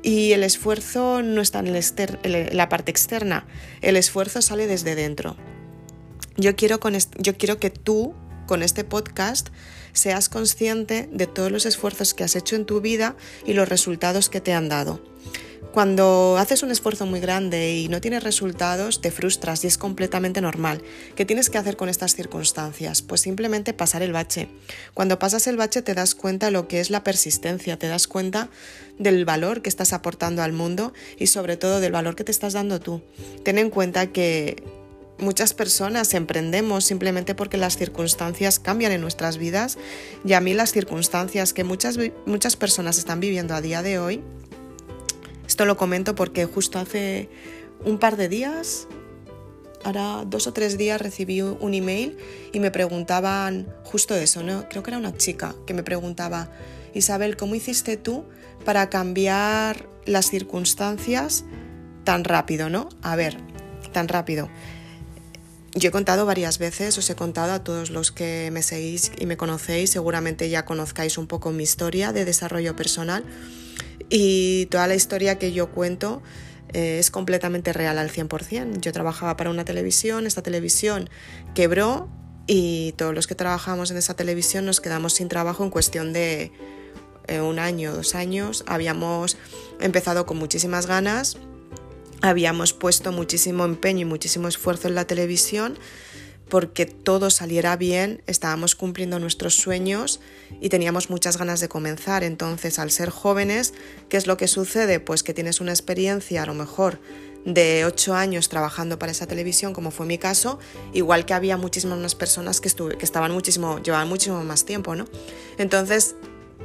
Y 0.01 0.31
el 0.33 0.43
esfuerzo 0.43 1.21
no 1.21 1.41
está 1.41 1.59
en, 1.59 2.57
la 2.57 2.69
parte 2.69 2.91
externa, 2.91 3.45
el 3.81 3.97
esfuerzo 3.97 4.41
sale 4.41 4.67
desde 4.67 4.95
dentro. 4.95 5.35
Yo 6.37 6.55
quiero, 6.55 6.79
yo 7.17 7.37
quiero 7.37 7.59
que 7.59 7.69
tú, 7.69 8.13
con 8.45 8.61
este 8.61 8.83
podcast, 8.83 9.49
seas 9.93 10.29
consciente 10.29 11.09
de 11.11 11.25
todos 11.27 11.51
los 11.51 11.65
esfuerzos 11.65 12.13
que 12.13 12.23
has 12.23 12.35
hecho 12.35 12.55
en 12.55 12.65
tu 12.65 12.81
vida 12.81 13.15
y 13.45 13.53
los 13.53 13.67
resultados 13.67 14.29
que 14.29 14.41
te 14.41 14.53
han 14.53 14.69
dado. 14.69 15.01
Cuando 15.75 16.37
haces 16.37 16.63
un 16.63 16.71
esfuerzo 16.71 17.05
muy 17.05 17.19
grande 17.19 17.75
y 17.75 17.89
no 17.89 17.99
tienes 17.99 18.23
resultados, 18.23 19.01
te 19.01 19.11
frustras 19.11 19.61
y 19.65 19.67
es 19.67 19.77
completamente 19.77 20.39
normal. 20.39 20.81
¿Qué 21.17 21.25
tienes 21.25 21.49
que 21.49 21.57
hacer 21.57 21.75
con 21.75 21.89
estas 21.89 22.15
circunstancias? 22.15 23.01
Pues 23.01 23.19
simplemente 23.19 23.73
pasar 23.73 24.01
el 24.01 24.13
bache. 24.13 24.47
Cuando 24.93 25.19
pasas 25.19 25.47
el 25.47 25.57
bache 25.57 25.81
te 25.81 25.93
das 25.93 26.15
cuenta 26.15 26.45
de 26.45 26.53
lo 26.53 26.69
que 26.69 26.79
es 26.79 26.91
la 26.91 27.03
persistencia, 27.03 27.77
te 27.77 27.89
das 27.89 28.07
cuenta 28.07 28.47
del 28.99 29.25
valor 29.25 29.61
que 29.61 29.67
estás 29.67 29.91
aportando 29.91 30.43
al 30.43 30.53
mundo 30.53 30.93
y 31.19 31.27
sobre 31.27 31.57
todo 31.57 31.81
del 31.81 31.91
valor 31.91 32.15
que 32.15 32.23
te 32.23 32.31
estás 32.31 32.53
dando 32.53 32.79
tú. 32.79 33.01
Ten 33.43 33.57
en 33.57 33.69
cuenta 33.69 34.13
que 34.13 34.63
muchas 35.17 35.53
personas 35.53 36.13
emprendemos 36.13 36.85
simplemente 36.85 37.35
porque 37.35 37.57
las 37.57 37.75
circunstancias 37.75 38.59
cambian 38.59 38.93
en 38.93 39.01
nuestras 39.01 39.37
vidas 39.37 39.77
y 40.23 40.31
a 40.31 40.39
mí 40.39 40.53
las 40.53 40.71
circunstancias 40.71 41.51
que 41.51 41.65
muchas, 41.65 41.99
muchas 42.25 42.55
personas 42.55 42.97
están 42.97 43.19
viviendo 43.19 43.53
a 43.53 43.59
día 43.59 43.81
de 43.81 43.99
hoy 43.99 44.23
esto 45.55 45.63
lo 45.63 45.77
comento 45.77 46.15
porque 46.15 46.43
justo 46.43 46.79
hace 46.79 47.29
un 47.85 47.97
par 47.97 48.17
de 48.17 48.27
días, 48.27 48.89
ahora 49.85 50.25
dos 50.27 50.47
o 50.47 50.51
tres 50.51 50.77
días 50.77 50.99
recibí 50.99 51.41
un 51.41 51.73
email 51.73 52.17
y 52.51 52.59
me 52.59 52.71
preguntaban 52.71 53.65
justo 53.85 54.15
eso, 54.15 54.43
¿no? 54.43 54.67
Creo 54.67 54.83
que 54.83 54.89
era 54.91 54.97
una 54.97 55.15
chica 55.15 55.55
que 55.65 55.73
me 55.73 55.81
preguntaba, 55.81 56.51
Isabel, 56.93 57.37
¿cómo 57.37 57.55
hiciste 57.55 57.95
tú 57.95 58.25
para 58.65 58.89
cambiar 58.89 59.87
las 60.05 60.29
circunstancias 60.29 61.45
tan 62.03 62.25
rápido, 62.25 62.69
¿no? 62.69 62.89
A 63.01 63.15
ver, 63.15 63.37
tan 63.93 64.09
rápido. 64.09 64.49
Yo 65.73 65.87
he 65.87 65.91
contado 65.91 66.25
varias 66.25 66.57
veces, 66.57 66.97
os 66.97 67.09
he 67.09 67.15
contado 67.15 67.53
a 67.53 67.63
todos 67.63 67.91
los 67.91 68.11
que 68.11 68.49
me 68.51 68.61
seguís 68.61 69.13
y 69.17 69.25
me 69.25 69.37
conocéis, 69.37 69.89
seguramente 69.89 70.49
ya 70.49 70.65
conozcáis 70.65 71.17
un 71.17 71.27
poco 71.27 71.53
mi 71.53 71.63
historia 71.63 72.11
de 72.11 72.25
desarrollo 72.25 72.75
personal 72.75 73.23
y 74.09 74.67
toda 74.67 74.87
la 74.87 74.95
historia 74.95 75.37
que 75.39 75.51
yo 75.51 75.71
cuento 75.71 76.21
eh, 76.73 76.99
es 76.99 77.11
completamente 77.11 77.73
real 77.73 77.97
al 77.97 78.11
100%. 78.11 78.79
Yo 78.79 78.91
trabajaba 78.91 79.37
para 79.37 79.49
una 79.49 79.65
televisión, 79.65 80.27
esta 80.27 80.41
televisión 80.41 81.09
quebró 81.53 82.09
y 82.47 82.93
todos 82.97 83.13
los 83.13 83.27
que 83.27 83.35
trabajamos 83.35 83.91
en 83.91 83.97
esa 83.97 84.13
televisión 84.13 84.65
nos 84.65 84.81
quedamos 84.81 85.13
sin 85.13 85.29
trabajo 85.29 85.63
en 85.63 85.69
cuestión 85.69 86.13
de 86.13 86.51
eh, 87.27 87.41
un 87.41 87.59
año, 87.59 87.93
dos 87.93 88.13
años. 88.15 88.63
Habíamos 88.67 89.37
empezado 89.79 90.25
con 90.25 90.37
muchísimas 90.37 90.85
ganas, 90.85 91.37
habíamos 92.21 92.73
puesto 92.73 93.11
muchísimo 93.11 93.65
empeño 93.65 94.01
y 94.01 94.05
muchísimo 94.05 94.47
esfuerzo 94.47 94.87
en 94.87 94.95
la 94.95 95.05
televisión 95.05 95.77
porque 96.49 96.85
todo 96.85 97.29
saliera 97.29 97.75
bien, 97.75 98.21
estábamos 98.27 98.75
cumpliendo 98.75 99.19
nuestros 99.19 99.55
sueños 99.55 100.19
y 100.61 100.69
teníamos 100.69 101.09
muchas 101.09 101.37
ganas 101.37 101.59
de 101.59 101.69
comenzar. 101.69 102.23
Entonces, 102.23 102.79
al 102.79 102.91
ser 102.91 103.09
jóvenes, 103.09 103.73
¿qué 104.09 104.17
es 104.17 104.27
lo 104.27 104.37
que 104.37 104.47
sucede? 104.47 104.99
Pues 104.99 105.23
que 105.23 105.33
tienes 105.33 105.59
una 105.59 105.71
experiencia 105.71 106.43
a 106.43 106.45
lo 106.45 106.53
mejor 106.53 106.99
de 107.45 107.85
ocho 107.85 108.15
años 108.15 108.49
trabajando 108.49 108.97
para 108.97 109.11
esa 109.11 109.27
televisión, 109.27 109.73
como 109.73 109.91
fue 109.91 110.05
mi 110.05 110.17
caso, 110.17 110.59
igual 110.93 111.25
que 111.25 111.33
había 111.33 111.57
muchísimas 111.57 111.99
más 111.99 112.15
personas 112.15 112.59
que, 112.59 112.69
que 112.69 113.05
estaban 113.05 113.31
muchísimo, 113.31 113.81
llevaban 113.81 114.09
muchísimo 114.09 114.43
más 114.43 114.65
tiempo, 114.65 114.95
¿no? 114.95 115.05
Entonces, 115.57 116.15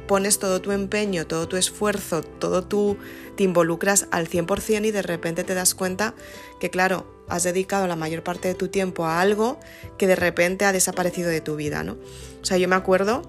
pones 0.07 0.39
todo 0.39 0.59
tu 0.61 0.71
empeño, 0.71 1.27
todo 1.27 1.47
tu 1.47 1.55
esfuerzo, 1.55 2.23
todo 2.23 2.63
tu 2.63 2.97
te 3.35 3.43
involucras 3.43 4.07
al 4.11 4.27
100% 4.27 4.85
y 4.85 4.91
de 4.91 5.01
repente 5.01 5.43
te 5.43 5.53
das 5.53 5.75
cuenta 5.75 6.15
que 6.59 6.69
claro, 6.69 7.05
has 7.31 7.43
dedicado 7.43 7.87
la 7.87 7.95
mayor 7.95 8.23
parte 8.23 8.47
de 8.47 8.55
tu 8.55 8.67
tiempo 8.67 9.05
a 9.05 9.21
algo 9.21 9.59
que 9.97 10.07
de 10.07 10.15
repente 10.15 10.65
ha 10.65 10.71
desaparecido 10.71 11.29
de 11.29 11.41
tu 11.41 11.55
vida, 11.55 11.83
¿no? 11.83 11.97
O 12.41 12.45
sea, 12.45 12.57
yo 12.57 12.67
me 12.67 12.75
acuerdo 12.75 13.23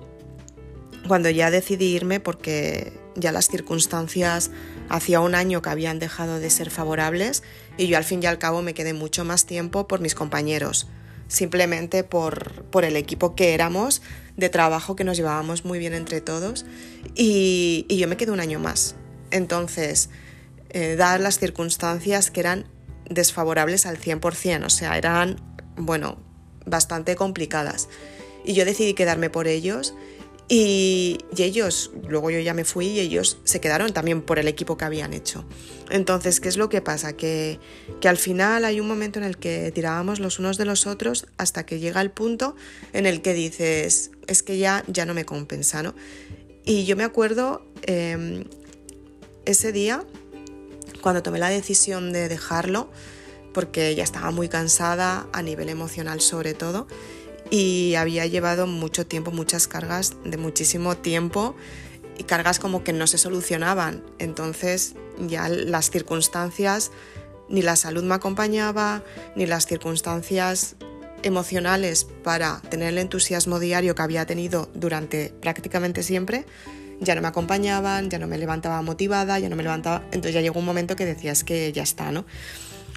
cuando 1.09 1.31
ya 1.31 1.51
decidí 1.51 1.87
irme 1.95 2.21
porque 2.21 2.93
ya 3.15 3.33
las 3.33 3.49
circunstancias 3.49 4.51
hacía 4.89 5.21
un 5.21 5.35
año 5.35 5.63
que 5.63 5.71
habían 5.71 5.99
dejado 5.99 6.39
de 6.39 6.51
ser 6.51 6.71
favorables 6.71 7.43
y 7.77 7.87
yo 7.87 7.97
al 7.97 8.05
fin 8.05 8.23
y 8.23 8.27
al 8.27 8.39
cabo 8.39 8.63
me 8.63 8.75
quedé 8.75 8.93
mucho 8.93 9.25
más 9.25 9.47
tiempo 9.47 9.89
por 9.89 10.01
mis 10.01 10.15
compañeros, 10.15 10.89
simplemente 11.29 12.05
por, 12.05 12.65
por 12.65 12.85
el 12.85 12.97
equipo 12.97 13.35
que 13.35 13.55
éramos 13.55 14.03
de 14.37 14.49
trabajo 14.49 14.97
que 14.97 15.05
nos 15.05 15.17
llevábamos 15.17 15.65
muy 15.65 15.79
bien 15.79 15.95
entre 15.95 16.21
todos 16.21 16.65
y, 17.15 17.87
yo 17.89 18.09
me 18.09 18.17
quedé 18.17 18.33
un 18.33 18.41
año 18.41 18.59
más. 18.59 18.97
Entonces, 19.31 20.11
eh, 20.71 20.97
dadas 20.97 21.21
las 21.21 21.39
circunstancias 21.39 22.31
que 22.31 22.41
eran 22.41 22.67
desfavorables 23.15 23.87
al 23.87 23.99
100%, 23.99 24.65
o 24.65 24.71
sea, 24.71 24.97
eran, 24.99 25.37
bueno, 25.77 26.19
bastante 26.67 27.17
complicadas. 27.17 27.89
Y 28.45 28.55
yo 28.55 28.65
decidí 28.65 28.95
quedarme 28.95 29.31
por 29.31 29.47
ellos 29.47 29.95
y, 30.49 31.19
ellos, 31.39 31.93
luego 32.09 32.31
yo 32.31 32.39
ya 32.41 32.53
me 32.53 32.65
fui 32.65 32.89
y 32.89 33.01
ellos 33.01 33.39
se 33.45 33.61
quedaron 33.61 33.93
también 33.93 34.21
por 34.21 34.39
el 34.39 34.49
equipo 34.49 34.77
que 34.77 34.85
habían 34.85 35.15
hecho. 35.15 35.47
Entonces, 35.91 36.41
¿qué 36.41 36.49
es 36.49 36.57
lo 36.57 36.69
que 36.69 36.83
pasa? 36.83 37.15
Que, 37.15 37.59
que 38.01 38.09
al 38.09 38.19
final 38.19 38.65
hay 38.65 38.79
un 38.79 38.87
momento 38.87 39.19
en 39.19 39.25
el 39.25 39.39
que 39.39 39.73
tirábamos 39.73 40.21
los 40.21 40.39
unos 40.39 40.59
de 40.59 40.65
los 40.65 40.87
otros 40.87 41.27
hasta 41.39 41.65
que 41.65 41.79
llega 41.79 42.01
el 42.01 42.11
punto 42.11 42.55
en 42.93 43.07
el 43.07 43.23
que 43.23 43.33
dices, 43.35 44.11
es 44.27 44.43
que 44.43 44.59
ya, 44.59 44.85
ya 44.89 45.07
no 45.07 45.15
me 45.15 45.25
compensa, 45.25 45.83
¿no? 45.83 45.95
Y 46.65 46.85
yo 46.85 46.97
me 46.97 47.05
acuerdo 47.05 47.65
em, 47.83 48.45
ese 49.47 49.73
día, 49.73 50.05
cuando 51.03 51.23
tomé 51.23 51.39
la 51.39 51.51
decisión 51.51 52.13
de 52.13 52.29
dejarlo, 52.29 52.89
porque 53.53 53.95
ya 53.95 54.05
estaba 54.05 54.31
muy 54.31 54.49
cansada 54.49 55.27
a 55.33 55.43
nivel 55.43 55.69
emocional 55.69 56.23
sobre 56.23 56.55
todo, 56.55 56.87
y 57.51 57.97
había 57.97 58.25
llevado 58.25 58.67
mucho 58.67 59.07
tiempo, 59.07 59.31
muchas 59.31 59.69
cargas 59.69 60.15
de 60.25 60.39
muchísimo 60.39 60.97
tiempo 60.97 61.55
y 62.17 62.25
cargas 62.25 62.59
como 62.59 62.83
que 62.83 62.95
no 62.95 63.07
se 63.07 63.19
solucionaban. 63.19 64.03
Entonces 64.19 64.95
ya 65.19 65.51
las 65.51 65.91
circunstancias, 65.91 66.93
ni 67.51 67.61
la 67.61 67.77
salud 67.77 68.05
me 68.05 68.15
acompañaba, 68.15 69.03
ni 69.37 69.45
las 69.45 69.67
circunstancias 69.67 70.77
emocionales 71.23 72.07
para 72.25 72.61
tener 72.71 72.89
el 72.89 72.99
entusiasmo 72.99 73.59
diario 73.59 73.95
que 73.95 74.03
había 74.03 74.25
tenido 74.25 74.71
durante 74.75 75.35
prácticamente 75.41 76.03
siempre, 76.03 76.47
ya 77.03 77.15
no 77.15 77.21
me 77.21 77.29
acompañaban, 77.29 78.09
ya 78.09 78.19
no 78.19 78.27
me 78.27 78.39
levantaba 78.39 78.81
motivada, 78.83 79.39
ya 79.39 79.49
no 79.49 79.57
me 79.57 79.63
levantaba. 79.63 80.03
Entonces 80.07 80.35
ya 80.35 80.41
llegó 80.41 80.59
un 80.59 80.65
momento 80.65 80.97
que 80.97 81.05
decías 81.05 81.45
que 81.45 81.73
ya 81.73 81.83
está, 81.83 82.11
¿no? 82.11 82.25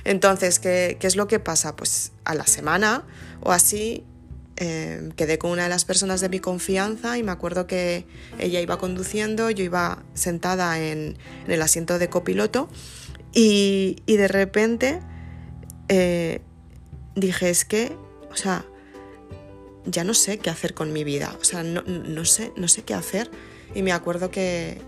Entonces, 0.03 0.59
¿qué, 0.59 0.97
¿qué, 0.99 1.07
es 1.07 1.15
lo 1.15 1.27
que 1.27 1.39
pasa? 1.39 1.75
Pues 1.75 2.11
a 2.23 2.35
la 2.35 2.45
semana 2.45 3.03
o 3.41 3.51
así 3.51 4.05
Em, 4.57 5.11
quedé 5.11 5.37
con 5.37 5.51
una 5.51 5.63
de 5.63 5.69
las 5.69 5.83
personas 5.83 6.21
de 6.21 6.29
mi 6.29 6.39
confianza 6.39 7.17
y 7.17 7.23
me 7.23 7.31
acuerdo 7.31 7.67
que 7.67 8.05
ella 8.39 8.61
iba 8.61 8.77
conduciendo, 8.77 9.49
yo 9.49 9.65
iba 9.65 10.01
sentada 10.13 10.79
en, 10.79 11.17
el 11.47 11.61
asiento 11.61 11.99
de 11.99 12.09
copiloto 12.09 12.69
y, 13.33 13.97
de 14.07 14.27
repente 14.29 15.01
eh, 15.89 16.39
dije, 17.15 17.49
es 17.49 17.65
que, 17.65 17.97
o 18.31 18.37
sea, 18.37 18.65
ya 19.85 20.05
no 20.05 20.13
sé 20.13 20.37
qué 20.37 20.49
hacer 20.49 20.73
con 20.73 20.93
mi 20.93 21.03
vida, 21.03 21.35
o 21.41 21.43
sea, 21.43 21.61
no, 21.61 21.81
no, 21.81 22.23
sé, 22.23 22.53
no 22.55 22.69
sé 22.69 22.83
qué 22.83 22.93
hacer. 22.93 23.29
Y 23.75 23.83
me 23.83 23.91
acuerdo 23.91 24.31
que, 24.31 24.81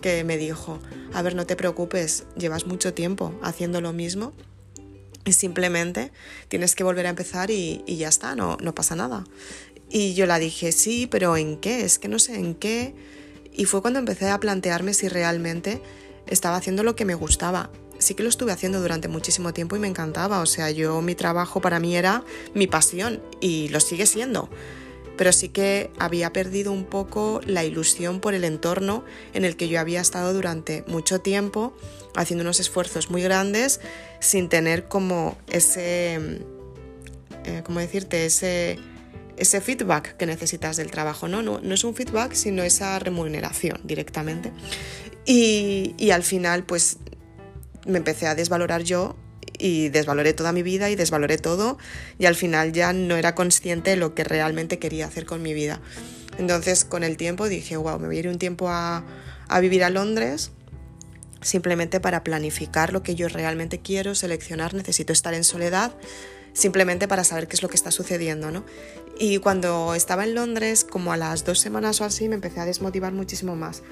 que 0.00 0.24
me 0.24 0.38
dijo, 0.38 0.78
a 1.12 1.20
ver, 1.22 1.34
no 1.34 1.44
te 1.44 1.56
preocupes, 1.56 2.24
llevas 2.36 2.66
mucho 2.66 2.94
tiempo 2.94 3.34
haciendo 3.42 3.80
lo 3.80 3.92
mismo 3.92 4.32
y 5.24 5.32
simplemente 5.32 6.12
tienes 6.48 6.74
que 6.74 6.84
volver 6.84 7.06
a 7.06 7.10
empezar 7.10 7.50
y, 7.50 7.82
ya 7.86 8.08
está, 8.08 8.34
no, 8.34 8.56
no 8.60 8.74
pasa 8.74 8.96
nada. 8.96 9.24
Y 9.90 10.14
yo 10.14 10.26
la 10.26 10.38
dije, 10.38 10.72
sí, 10.72 11.06
pero 11.06 11.36
¿en 11.36 11.58
qué? 11.58 11.84
Es 11.84 11.98
que 11.98 12.08
no 12.08 12.18
sé 12.18 12.36
en 12.36 12.54
qué. 12.54 12.94
Y 13.52 13.66
fue 13.66 13.82
cuando 13.82 13.98
empecé 13.98 14.30
a 14.30 14.40
plantearme 14.40 14.94
si 14.94 15.08
realmente 15.08 15.82
estaba 16.26 16.56
haciendo 16.56 16.82
lo 16.82 16.96
que 16.96 17.04
me 17.04 17.14
gustaba. 17.14 17.70
Sí 17.98 18.14
que 18.14 18.22
lo 18.22 18.30
estuve 18.30 18.52
haciendo 18.52 18.80
durante 18.80 19.08
muchísimo 19.08 19.52
tiempo 19.52 19.76
y 19.76 19.80
me 19.80 19.88
encantaba. 19.88 20.40
O 20.40 20.46
sea, 20.46 20.70
yo 20.70 21.02
mi 21.02 21.14
trabajo 21.14 21.60
para 21.60 21.78
mí 21.78 21.94
era 21.94 22.24
mi 22.54 22.66
pasión 22.66 23.22
y 23.40 23.68
lo 23.68 23.80
sigue 23.80 24.06
siendo 24.06 24.48
pero 25.16 25.32
sí 25.32 25.48
que 25.48 25.90
había 25.98 26.32
perdido 26.32 26.72
un 26.72 26.84
poco 26.84 27.40
la 27.46 27.64
ilusión 27.64 28.20
por 28.20 28.34
el 28.34 28.44
entorno 28.44 29.04
en 29.34 29.44
el 29.44 29.56
que 29.56 29.68
yo 29.68 29.80
había 29.80 30.00
estado 30.00 30.32
durante 30.32 30.84
mucho 30.86 31.20
tiempo, 31.20 31.76
haciendo 32.14 32.42
unos 32.42 32.60
esfuerzos 32.60 33.10
muy 33.10 33.22
grandes, 33.22 33.80
sin 34.20 34.48
tener 34.48 34.88
como 34.88 35.36
ese, 35.48 36.40
eh, 37.44 37.62
¿cómo 37.64 37.80
decirte? 37.80 38.26
Ese, 38.26 38.78
ese 39.36 39.60
feedback 39.60 40.16
que 40.16 40.26
necesitas 40.26 40.76
del 40.76 40.90
trabajo, 40.90 41.28
¿no? 41.28 41.42
¿no? 41.42 41.60
No 41.60 41.74
es 41.74 41.84
un 41.84 41.94
feedback, 41.94 42.32
sino 42.32 42.62
esa 42.62 42.98
remuneración 42.98 43.80
directamente. 43.84 44.52
Y, 45.24 45.94
y 45.98 46.10
al 46.10 46.22
final, 46.22 46.64
pues 46.64 46.98
me 47.86 47.98
empecé 47.98 48.26
a 48.26 48.34
desvalorar 48.34 48.82
yo 48.82 49.16
y 49.62 49.90
desvaloré 49.90 50.32
toda 50.32 50.52
mi 50.52 50.62
vida 50.62 50.90
y 50.90 50.96
desvaloré 50.96 51.38
todo 51.38 51.78
y 52.18 52.26
al 52.26 52.34
final 52.34 52.72
ya 52.72 52.92
no 52.92 53.16
era 53.16 53.36
consciente 53.36 53.90
de 53.90 53.96
lo 53.96 54.12
que 54.12 54.24
realmente 54.24 54.80
quería 54.80 55.06
hacer 55.06 55.24
con 55.24 55.40
mi 55.40 55.54
vida. 55.54 55.80
Entonces 56.36 56.84
con 56.84 57.04
el 57.04 57.16
tiempo 57.16 57.48
dije, 57.48 57.76
wow, 57.76 57.98
me 58.00 58.08
voy 58.08 58.16
a 58.16 58.20
ir 58.20 58.28
un 58.28 58.38
tiempo 58.38 58.68
a, 58.68 59.04
a 59.48 59.60
vivir 59.60 59.84
a 59.84 59.90
Londres 59.90 60.50
simplemente 61.42 62.00
para 62.00 62.24
planificar 62.24 62.92
lo 62.92 63.04
que 63.04 63.14
yo 63.14 63.28
realmente 63.28 63.78
quiero, 63.80 64.16
seleccionar, 64.16 64.74
necesito 64.74 65.12
estar 65.12 65.32
en 65.32 65.44
soledad 65.44 65.92
simplemente 66.52 67.08
para 67.08 67.24
saber 67.24 67.48
qué 67.48 67.56
es 67.56 67.62
lo 67.62 67.68
que 67.68 67.76
está 67.76 67.90
sucediendo, 67.90 68.50
¿no? 68.50 68.64
Y 69.18 69.38
cuando 69.38 69.94
estaba 69.94 70.24
en 70.24 70.34
Londres, 70.34 70.84
como 70.84 71.12
a 71.12 71.16
las 71.16 71.44
dos 71.44 71.60
semanas 71.60 72.00
o 72.00 72.04
así, 72.04 72.28
me 72.28 72.34
empecé 72.34 72.60
a 72.60 72.64
desmotivar 72.64 73.12
muchísimo 73.12 73.56
más. 73.56 73.82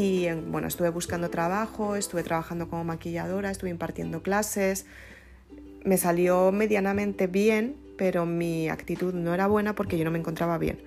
Y 0.00 0.30
bueno, 0.30 0.68
estuve 0.68 0.90
buscando 0.90 1.28
trabajo, 1.28 1.96
estuve 1.96 2.22
trabajando 2.22 2.68
como 2.68 2.84
maquilladora, 2.84 3.50
estuve 3.50 3.70
impartiendo 3.70 4.22
clases. 4.22 4.86
Me 5.84 5.96
salió 5.96 6.52
medianamente 6.52 7.26
bien, 7.26 7.74
pero 7.96 8.24
mi 8.24 8.68
actitud 8.68 9.12
no 9.12 9.34
era 9.34 9.48
buena 9.48 9.74
porque 9.74 9.98
yo 9.98 10.04
no 10.04 10.12
me 10.12 10.20
encontraba 10.20 10.56
bien. 10.56 10.78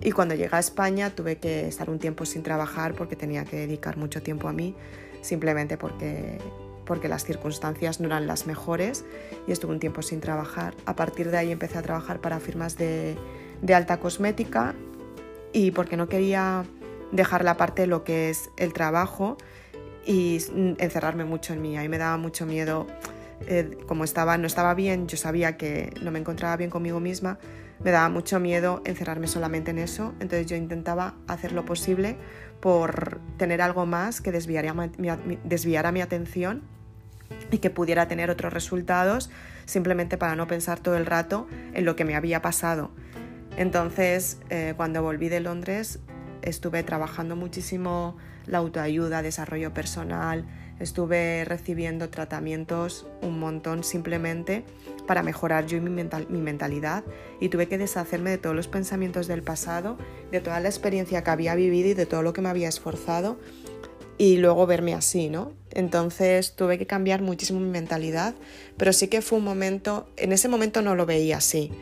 Y 0.00 0.12
cuando 0.12 0.34
llegué 0.34 0.56
a 0.56 0.60
España 0.60 1.10
tuve 1.10 1.36
que 1.36 1.68
estar 1.68 1.90
un 1.90 1.98
tiempo 1.98 2.24
sin 2.24 2.42
trabajar 2.42 2.94
porque 2.94 3.16
tenía 3.16 3.44
que 3.44 3.56
dedicar 3.56 3.98
mucho 3.98 4.22
tiempo 4.22 4.48
a 4.48 4.54
mí, 4.54 4.74
simplemente 5.20 5.76
porque, 5.76 6.38
porque 6.86 7.06
las 7.06 7.26
circunstancias 7.26 8.00
no 8.00 8.06
eran 8.06 8.26
las 8.26 8.46
mejores 8.46 9.04
y 9.46 9.52
estuve 9.52 9.72
un 9.72 9.78
tiempo 9.78 10.00
sin 10.00 10.22
trabajar. 10.22 10.74
A 10.86 10.96
partir 10.96 11.30
de 11.30 11.36
ahí 11.36 11.52
empecé 11.52 11.76
a 11.76 11.82
trabajar 11.82 12.22
para 12.22 12.40
firmas 12.40 12.78
de, 12.78 13.14
de 13.60 13.74
alta 13.74 14.00
cosmética 14.00 14.74
y 15.52 15.70
porque 15.70 15.98
no 15.98 16.08
quería 16.08 16.64
dejar 17.14 17.44
la 17.44 17.56
parte 17.56 17.82
de 17.82 17.88
lo 17.88 18.04
que 18.04 18.28
es 18.28 18.50
el 18.56 18.72
trabajo 18.72 19.36
y 20.04 20.38
encerrarme 20.78 21.24
mucho 21.24 21.52
en 21.52 21.62
mí. 21.62 21.78
A 21.78 21.82
mí 21.82 21.88
me 21.88 21.96
daba 21.96 22.16
mucho 22.16 22.44
miedo, 22.44 22.86
eh, 23.46 23.78
como 23.86 24.04
estaba, 24.04 24.36
no 24.36 24.46
estaba 24.46 24.74
bien, 24.74 25.06
yo 25.06 25.16
sabía 25.16 25.56
que 25.56 25.94
no 26.02 26.10
me 26.10 26.18
encontraba 26.18 26.56
bien 26.56 26.70
conmigo 26.70 27.00
misma, 27.00 27.38
me 27.82 27.90
daba 27.90 28.08
mucho 28.08 28.40
miedo 28.40 28.82
encerrarme 28.84 29.28
solamente 29.28 29.70
en 29.70 29.78
eso, 29.78 30.12
entonces 30.20 30.46
yo 30.46 30.56
intentaba 30.56 31.14
hacer 31.26 31.52
lo 31.52 31.64
posible 31.64 32.16
por 32.60 33.20
tener 33.36 33.62
algo 33.62 33.86
más 33.86 34.20
que 34.20 34.32
desviara 34.32 34.74
mi, 34.74 35.38
desviara 35.44 35.92
mi 35.92 36.00
atención 36.00 36.62
y 37.50 37.58
que 37.58 37.70
pudiera 37.70 38.08
tener 38.08 38.30
otros 38.30 38.52
resultados 38.52 39.30
simplemente 39.66 40.18
para 40.18 40.34
no 40.36 40.46
pensar 40.46 40.80
todo 40.80 40.96
el 40.96 41.06
rato 41.06 41.46
en 41.74 41.84
lo 41.84 41.96
que 41.96 42.04
me 42.04 42.16
había 42.16 42.42
pasado. 42.42 42.90
Entonces, 43.56 44.38
eh, 44.50 44.74
cuando 44.76 45.02
volví 45.02 45.28
de 45.28 45.40
Londres, 45.40 46.00
estuve 46.44 46.82
trabajando 46.82 47.36
muchísimo 47.36 48.16
la 48.46 48.58
autoayuda, 48.58 49.22
desarrollo 49.22 49.72
personal, 49.72 50.44
estuve 50.80 51.44
recibiendo 51.44 52.10
tratamientos 52.10 53.06
un 53.22 53.38
montón 53.38 53.84
simplemente 53.84 54.64
para 55.06 55.22
mejorar 55.22 55.66
yo 55.66 55.76
y 55.76 55.80
mi, 55.80 55.90
mentalidad 56.40 57.04
y 57.40 57.48
tuve 57.48 57.68
que 57.68 57.78
deshacerme 57.78 58.30
de 58.30 58.38
todos 58.38 58.56
los 58.56 58.68
pensamientos 58.68 59.26
del 59.26 59.42
pasado, 59.42 59.96
de 60.30 60.40
toda 60.40 60.60
la 60.60 60.68
experiencia 60.68 61.22
que 61.22 61.30
había 61.30 61.54
vivido 61.54 61.90
y 61.90 61.94
de 61.94 62.06
todo 62.06 62.22
lo 62.22 62.32
que 62.32 62.40
me 62.40 62.48
había 62.48 62.68
esforzado 62.68 63.38
y 64.16 64.36
luego 64.36 64.66
verme 64.66 64.94
así, 64.94 65.28
¿no? 65.28 65.52
Entonces 65.70 66.54
tuve 66.54 66.78
que 66.78 66.86
cambiar 66.86 67.20
muchísimo 67.20 67.60
mi 67.60 67.70
mentalidad, 67.70 68.34
pero 68.76 68.92
sí 68.92 69.08
que 69.08 69.22
fue 69.22 69.38
un 69.38 69.44
momento, 69.44 70.08
en 70.16 70.32
ese 70.32 70.48
momento 70.48 70.82
no 70.82 70.94
lo 70.94 71.06
veía 71.06 71.38
así 71.38 71.72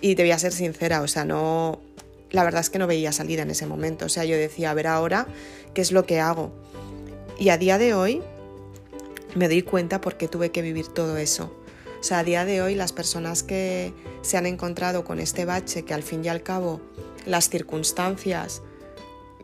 y 0.00 0.14
debía 0.14 0.38
ser 0.38 0.52
sincera, 0.52 1.00
o 1.02 1.08
sea, 1.08 1.24
no, 1.24 1.80
la 2.30 2.44
verdad 2.44 2.60
es 2.60 2.70
que 2.70 2.78
no 2.78 2.86
veía 2.86 3.12
salida 3.12 3.42
en 3.42 3.50
ese 3.50 3.66
momento. 3.66 4.06
O 4.06 4.08
sea, 4.08 4.24
yo 4.24 4.36
decía, 4.36 4.70
a 4.70 4.74
ver 4.74 4.86
ahora 4.86 5.26
qué 5.74 5.80
es 5.80 5.92
lo 5.92 6.06
que 6.06 6.20
hago. 6.20 6.52
Y 7.38 7.50
a 7.50 7.58
día 7.58 7.78
de 7.78 7.94
hoy 7.94 8.22
me 9.34 9.48
doy 9.48 9.62
cuenta 9.62 10.00
por 10.00 10.16
qué 10.16 10.28
tuve 10.28 10.50
que 10.50 10.62
vivir 10.62 10.88
todo 10.88 11.16
eso. 11.18 11.54
O 12.00 12.02
sea, 12.02 12.20
a 12.20 12.24
día 12.24 12.44
de 12.44 12.62
hoy 12.62 12.74
las 12.74 12.92
personas 12.92 13.42
que 13.42 13.92
se 14.22 14.36
han 14.36 14.46
encontrado 14.46 15.04
con 15.04 15.18
este 15.18 15.44
bache, 15.44 15.84
que 15.84 15.94
al 15.94 16.02
fin 16.02 16.24
y 16.24 16.28
al 16.28 16.42
cabo 16.42 16.80
las 17.26 17.48
circunstancias 17.48 18.62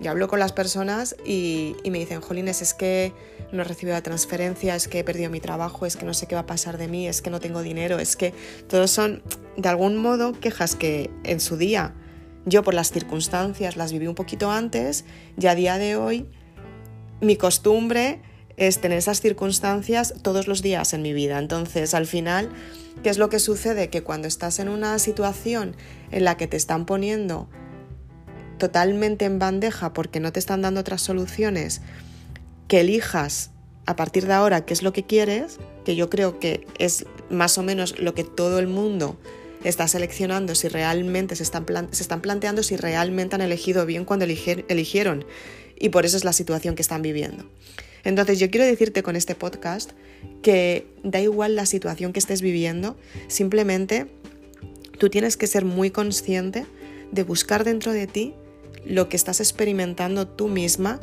yo 0.03 0.11
hablo 0.11 0.27
con 0.27 0.41
las 0.41 0.53
personas 0.53 1.15
y, 1.25 1.77
me 1.85 1.99
dicen, 1.99 2.21
Jolines, 2.21 2.61
es 2.61 2.75
que 2.75 3.13
no 3.53 3.63
he 3.63 3.65
recibido 3.65 3.95
la 3.95 4.03
transferencia, 4.03 4.75
es 4.75 4.89
que 4.89 4.99
he 4.99 5.05
perdido 5.05 5.31
mi 5.31 5.41
trabajo, 5.41 5.87
es 5.87 5.97
que 5.97 6.05
no 6.05 6.13
sé 6.13 6.27
qué 6.27 6.35
va 6.35 6.43
a 6.43 6.47
pasar 6.47 6.77
de 6.77 6.89
mí, 6.89 7.07
es 7.07 7.23
que 7.23 7.31
no 7.31 7.39
tengo 7.39 7.63
dinero, 7.63 8.01
es 8.01 8.17
que 8.17 8.35
todos 8.69 8.91
son, 8.91 9.23
de 9.57 9.69
algún 9.69 9.97
modo, 9.97 10.33
quejas 10.33 10.75
que 10.75 11.11
en 11.23 11.39
su 11.39 11.57
día 11.57 11.95
yo 12.45 12.63
por 12.63 12.75
las 12.75 12.91
circunstancias 12.91 13.77
las 13.77 13.93
viví 13.93 14.07
un 14.07 14.15
poquito 14.15 14.51
antes 14.51 15.05
y 15.39 15.47
a 15.47 15.55
día 15.55 15.79
de 15.79 15.97
hoy 15.97 16.27
mi 17.21 17.37
costumbre 17.37 18.21
es 18.57 18.81
tener 18.81 18.99
esas 18.99 19.21
circunstancias 19.21 20.15
todos 20.23 20.49
los 20.49 20.63
días 20.63 20.93
en 20.93 21.03
mi 21.03 21.13
vida. 21.13 21.39
Entonces, 21.39 21.95
al 21.95 22.07
final, 22.07 22.51
¿qué 23.03 23.11
es 23.11 23.19
lo 23.19 23.29
que 23.29 23.39
sucede? 23.39 23.89
Que 23.89 24.03
cuando 24.03 24.29
estás 24.29 24.59
en 24.59 24.69
una 24.69 24.99
situación 24.99 25.77
en 26.11 26.25
la 26.25 26.37
que 26.37 26.47
te 26.47 26.57
están 26.57 26.85
poniendo 26.85 27.49
totalmente 28.59 29.25
en 29.25 29.39
bandeja 29.39 29.93
porque 29.93 30.21
no 30.21 30.33
te 30.33 30.39
están 30.39 30.63
dando 30.63 30.81
otras 30.81 31.03
soluciones, 31.03 31.81
que 32.69 32.81
elijas 32.81 33.51
a 33.87 33.97
partir 33.97 34.27
de 34.27 34.35
ahora 34.35 34.65
qué 34.65 34.73
es 34.73 34.83
lo 34.83 34.93
que 34.93 35.05
quieres, 35.05 35.59
que 35.85 35.97
yo 35.97 36.09
creo 36.09 36.39
que 36.39 36.67
es 36.79 37.07
más 37.31 37.59
o 37.59 37.63
menos 37.63 37.99
lo 37.99 38.15
que 38.15 38.25
todo 38.25 38.59
el 38.59 38.69
mundo 38.69 39.19
está 39.65 39.89
seleccionando, 39.89 40.55
si 40.55 40.69
realmente 40.69 41.37
se 41.37 41.43
están, 41.43 41.67
se 41.91 42.03
están 42.03 42.21
planteando 42.21 42.63
si 42.63 42.77
realmente 42.77 43.35
han 43.35 43.43
elegido 43.43 43.87
bien 43.87 44.05
cuando 44.05 44.25
eligieron 44.25 45.25
y 45.79 45.89
por 45.89 46.05
eso 46.05 46.17
es 46.17 46.25
la 46.25 46.33
situación 46.33 46.75
que 46.75 46.83
están 46.83 47.03
viviendo. 47.03 47.45
Entonces 48.05 48.39
yo 48.39 48.51
quiero 48.51 48.67
decirte 48.67 49.03
con 49.03 49.17
este 49.17 49.35
podcast 49.35 49.93
que 50.43 50.87
da 51.03 51.21
igual 51.21 51.55
la 51.55 51.67
situación 51.67 52.13
que 52.13 52.19
estés 52.19 52.43
viviendo, 52.43 52.97
simplemente 53.29 54.07
tú 54.99 55.09
tienes 55.09 55.37
que 55.37 55.47
ser 55.47 55.65
muy 55.65 55.91
consciente 55.91 56.67
de 57.11 57.23
buscar 57.23 57.65
dentro 57.65 57.93
de 57.93 58.07
ti 58.07 58.35
lo 58.85 59.09
que 59.09 59.17
estás 59.17 59.41
experimentando 59.41 60.27
tú 60.27 60.49
misma 60.49 61.01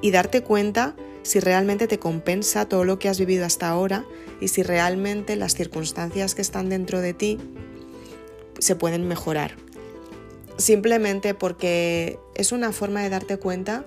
y 0.00 0.10
darte 0.10 0.42
cuenta 0.42 0.96
si 1.22 1.40
realmente 1.40 1.86
te 1.86 1.98
compensa 1.98 2.68
todo 2.68 2.84
lo 2.84 2.98
que 2.98 3.08
has 3.08 3.18
vivido 3.18 3.44
hasta 3.44 3.68
ahora 3.68 4.04
y 4.40 4.48
si 4.48 4.62
realmente 4.62 5.36
las 5.36 5.54
circunstancias 5.54 6.34
que 6.34 6.42
están 6.42 6.68
dentro 6.68 7.00
de 7.00 7.14
ti 7.14 7.38
se 8.64 8.76
pueden 8.76 9.06
mejorar. 9.06 9.56
Simplemente 10.56 11.34
porque 11.34 12.18
es 12.34 12.52
una 12.52 12.72
forma 12.72 13.02
de 13.02 13.10
darte 13.10 13.36
cuenta 13.36 13.84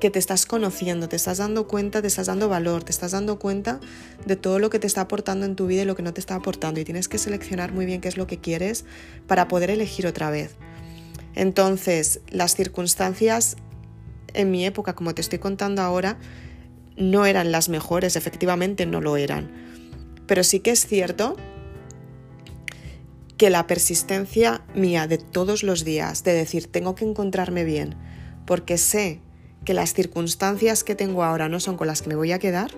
que 0.00 0.10
te 0.10 0.18
estás 0.18 0.44
conociendo, 0.44 1.08
te 1.08 1.16
estás 1.16 1.38
dando 1.38 1.66
cuenta, 1.66 2.02
te 2.02 2.08
estás 2.08 2.26
dando 2.26 2.50
valor, 2.50 2.84
te 2.84 2.92
estás 2.92 3.12
dando 3.12 3.38
cuenta 3.38 3.80
de 4.26 4.36
todo 4.36 4.58
lo 4.58 4.68
que 4.68 4.78
te 4.78 4.86
está 4.86 5.02
aportando 5.02 5.46
en 5.46 5.56
tu 5.56 5.66
vida 5.66 5.82
y 5.82 5.84
lo 5.86 5.96
que 5.96 6.02
no 6.02 6.12
te 6.12 6.20
está 6.20 6.34
aportando. 6.34 6.80
Y 6.80 6.84
tienes 6.84 7.08
que 7.08 7.16
seleccionar 7.16 7.72
muy 7.72 7.86
bien 7.86 8.02
qué 8.02 8.08
es 8.08 8.18
lo 8.18 8.26
que 8.26 8.38
quieres 8.38 8.84
para 9.26 9.48
poder 9.48 9.70
elegir 9.70 10.06
otra 10.06 10.30
vez. 10.30 10.54
Entonces, 11.34 12.20
las 12.28 12.54
circunstancias 12.54 13.56
en 14.34 14.50
mi 14.50 14.66
época, 14.66 14.94
como 14.94 15.14
te 15.14 15.22
estoy 15.22 15.38
contando 15.38 15.80
ahora, 15.80 16.18
no 16.96 17.24
eran 17.24 17.52
las 17.52 17.70
mejores, 17.70 18.16
efectivamente 18.16 18.84
no 18.84 19.00
lo 19.00 19.16
eran. 19.16 19.50
Pero 20.26 20.44
sí 20.44 20.60
que 20.60 20.72
es 20.72 20.86
cierto 20.86 21.36
que 23.36 23.50
la 23.50 23.66
persistencia 23.66 24.62
mía 24.74 25.06
de 25.06 25.18
todos 25.18 25.62
los 25.62 25.84
días, 25.84 26.24
de 26.24 26.32
decir, 26.32 26.66
tengo 26.68 26.94
que 26.94 27.04
encontrarme 27.04 27.64
bien, 27.64 27.94
porque 28.46 28.78
sé 28.78 29.20
que 29.64 29.74
las 29.74 29.94
circunstancias 29.94 30.84
que 30.84 30.94
tengo 30.94 31.24
ahora 31.24 31.48
no 31.48 31.60
son 31.60 31.76
con 31.76 31.86
las 31.86 32.02
que 32.02 32.08
me 32.08 32.16
voy 32.16 32.32
a 32.32 32.38
quedar, 32.38 32.70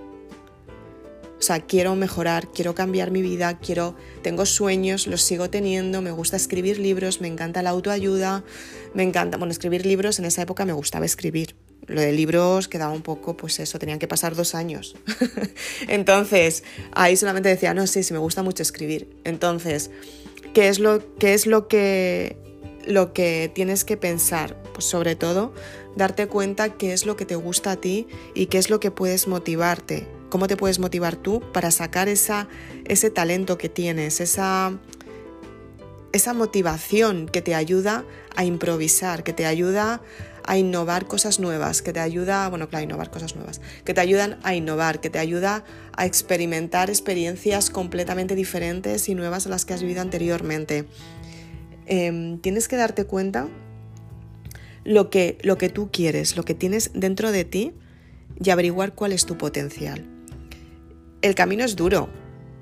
o 1.38 1.42
sea, 1.42 1.60
quiero 1.60 1.94
mejorar, 1.94 2.48
quiero 2.52 2.74
cambiar 2.74 3.12
mi 3.12 3.22
vida, 3.22 3.58
quiero, 3.58 3.94
tengo 4.22 4.44
sueños, 4.44 5.06
los 5.06 5.22
sigo 5.22 5.48
teniendo, 5.48 6.02
me 6.02 6.10
gusta 6.10 6.36
escribir 6.36 6.80
libros, 6.80 7.20
me 7.20 7.28
encanta 7.28 7.62
la 7.62 7.70
autoayuda, 7.70 8.42
me 8.92 9.04
encanta, 9.04 9.38
bueno, 9.38 9.52
escribir 9.52 9.86
libros 9.86 10.18
en 10.18 10.24
esa 10.24 10.42
época 10.42 10.64
me 10.64 10.72
gustaba 10.72 11.06
escribir. 11.06 11.54
Lo 11.86 12.00
de 12.00 12.12
libros 12.12 12.68
quedaba 12.68 12.92
un 12.92 13.02
poco, 13.02 13.36
pues 13.36 13.60
eso, 13.60 13.78
tenían 13.78 13.98
que 13.98 14.08
pasar 14.08 14.34
dos 14.34 14.54
años. 14.54 14.96
Entonces, 15.88 16.64
ahí 16.92 17.16
solamente 17.16 17.48
decía, 17.48 17.72
no, 17.72 17.86
sí, 17.86 18.02
sí, 18.02 18.12
me 18.12 18.18
gusta 18.18 18.42
mucho 18.42 18.62
escribir. 18.62 19.08
Entonces, 19.24 19.90
¿qué 20.54 20.68
es 20.68 20.78
lo, 20.78 21.00
qué 21.16 21.34
es 21.34 21.46
lo 21.46 21.68
que, 21.68 22.36
lo 22.86 23.12
que 23.12 23.50
tienes 23.54 23.84
que 23.84 23.96
pensar? 23.96 24.62
Pues 24.72 24.84
sobre 24.84 25.16
todo, 25.16 25.52
darte 25.96 26.28
cuenta 26.28 26.76
qué 26.76 26.92
es 26.92 27.06
lo 27.06 27.16
que 27.16 27.24
te 27.24 27.36
gusta 27.36 27.72
a 27.72 27.76
ti 27.76 28.06
y 28.34 28.46
qué 28.46 28.58
es 28.58 28.70
lo 28.70 28.80
que 28.80 28.90
puedes 28.90 29.26
motivarte 29.28 30.06
cómo 30.28 30.46
te 30.46 30.56
puedes 30.56 30.78
motivar 30.78 31.16
tú 31.16 31.42
para 31.52 31.70
sacar 31.70 32.08
esa, 32.08 32.48
ese 32.84 33.10
talento 33.10 33.58
que 33.58 33.68
tienes, 33.68 34.20
esa, 34.20 34.78
esa 36.12 36.34
motivación 36.34 37.26
que 37.26 37.42
te 37.42 37.54
ayuda 37.54 38.04
a 38.36 38.44
improvisar, 38.44 39.24
que 39.24 39.32
te 39.32 39.46
ayuda 39.46 40.02
a 40.48 40.58
innovar 40.58 41.06
cosas 41.06 41.38
nuevas, 41.38 41.82
que 41.82 41.92
te 41.92 42.00
ayuda, 42.00 42.48
bueno, 42.48 42.68
claro, 42.68 42.84
innovar 42.84 43.10
cosas 43.10 43.36
nuevas, 43.36 43.60
que 43.84 43.94
te 43.94 44.00
ayudan 44.00 44.38
a 44.42 44.54
innovar, 44.54 45.00
que 45.00 45.10
te 45.10 45.18
ayuda 45.18 45.64
a 45.96 46.06
experimentar 46.06 46.90
experiencias 46.90 47.70
completamente 47.70 48.34
diferentes 48.34 49.08
y 49.08 49.14
nuevas 49.14 49.46
a 49.46 49.50
las 49.50 49.64
que 49.64 49.74
has 49.74 49.82
vivido 49.82 50.00
anteriormente. 50.00 50.86
Em, 51.86 52.38
tienes 52.40 52.66
que 52.66 52.76
darte 52.76 53.04
cuenta 53.04 53.48
lo 54.84 55.10
que, 55.10 55.38
lo 55.42 55.58
que 55.58 55.68
tú 55.68 55.90
quieres, 55.92 56.36
lo 56.36 56.44
que 56.44 56.54
tienes 56.54 56.90
dentro 56.94 57.30
de 57.30 57.44
ti 57.44 57.72
y 58.42 58.50
averiguar 58.50 58.94
cuál 58.94 59.12
es 59.12 59.26
tu 59.26 59.36
potencial 59.38 60.18
el 61.22 61.34
camino 61.34 61.64
es 61.64 61.76
duro 61.76 62.08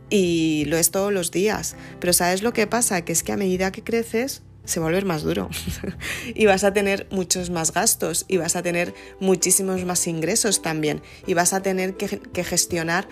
y 0.09 0.65
lo 0.67 0.77
es 0.77 0.91
todos 0.91 1.13
los 1.13 1.31
días, 1.31 1.77
pero 2.01 2.13
¿sabes 2.13 2.43
lo 2.43 2.53
que 2.53 2.67
pasa? 2.67 3.05
Que 3.05 3.13
es 3.13 3.23
que 3.23 3.33
a 3.33 3.37
medida 3.37 3.73
que 3.73 3.83
creces 3.83 4.43
se 4.67 4.79
va 4.79 4.87
a 4.87 4.89
volver 4.89 5.07
más 5.07 5.23
duro. 5.23 5.49
Y 6.35 6.47
vas 6.47 6.65
a 6.65 6.73
tener 6.73 7.07
muchos 7.11 7.51
más 7.51 7.73
gastos 7.73 8.25
y 8.29 8.37
vas 8.37 8.57
a 8.57 8.63
tener 8.63 8.95
muchísimos 9.21 9.85
más 9.85 10.07
ingresos 10.07 10.61
también. 10.61 11.01
Y 11.27 11.35
vas 11.35 11.53
a 11.53 11.63
tener 11.63 11.97
que, 11.97 12.21
que 12.21 12.45
gestionar 12.45 13.09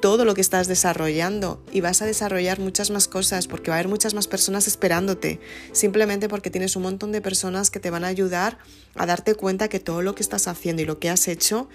todo 0.00 0.24
lo 0.24 0.34
que 0.34 0.40
estás 0.40 0.68
desarrollando. 0.68 1.62
Y 1.72 1.80
vas 1.80 2.02
a 2.02 2.06
desarrollar 2.06 2.60
muchas 2.60 2.90
más 2.90 3.08
cosas 3.08 3.48
porque 3.48 3.70
va 3.70 3.76
a 3.76 3.78
haber 3.80 3.88
muchas 3.88 4.14
más 4.14 4.28
personas 4.28 4.66
esperándote, 4.66 5.40
simplemente 5.72 6.28
porque 6.28 6.50
tienes 6.50 6.76
un 6.76 6.82
montón 6.82 7.12
de 7.12 7.20
personas 7.20 7.70
que 7.70 7.80
te 7.80 7.90
van 7.90 8.04
a 8.04 8.08
ayudar 8.08 8.58
a 8.94 9.06
darte 9.06 9.34
cuenta 9.34 9.68
que 9.68 9.80
todo 9.80 10.02
lo 10.02 10.14
que 10.14 10.22
estás 10.22 10.48
haciendo 10.48 10.82
y 10.82 10.84
lo 10.84 10.98
que 10.98 11.10
has 11.10 11.28
hecho 11.28 11.68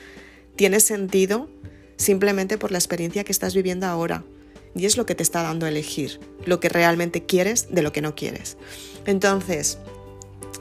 tiene 0.56 0.80
sentido 0.80 1.50
simplemente 1.98 2.58
por 2.58 2.72
la 2.72 2.78
experiencia 2.78 3.24
que 3.24 3.32
estás 3.32 3.54
viviendo 3.54 3.88
ahora. 3.88 4.24
Y 4.76 4.86
es 4.86 4.98
lo 4.98 5.06
que 5.06 5.16
te 5.16 5.24
está 5.24 5.44
dando 5.44 5.66
a 5.66 5.70
elegir, 5.70 6.20
lo 6.46 6.60
que 6.60 6.70
realmente 6.70 7.26
quieres 7.26 7.68
de 7.70 7.82
lo 7.82 7.92
que 7.92 8.02
no 8.02 8.16
quieres. 8.16 8.58
Entonces, 9.06 9.78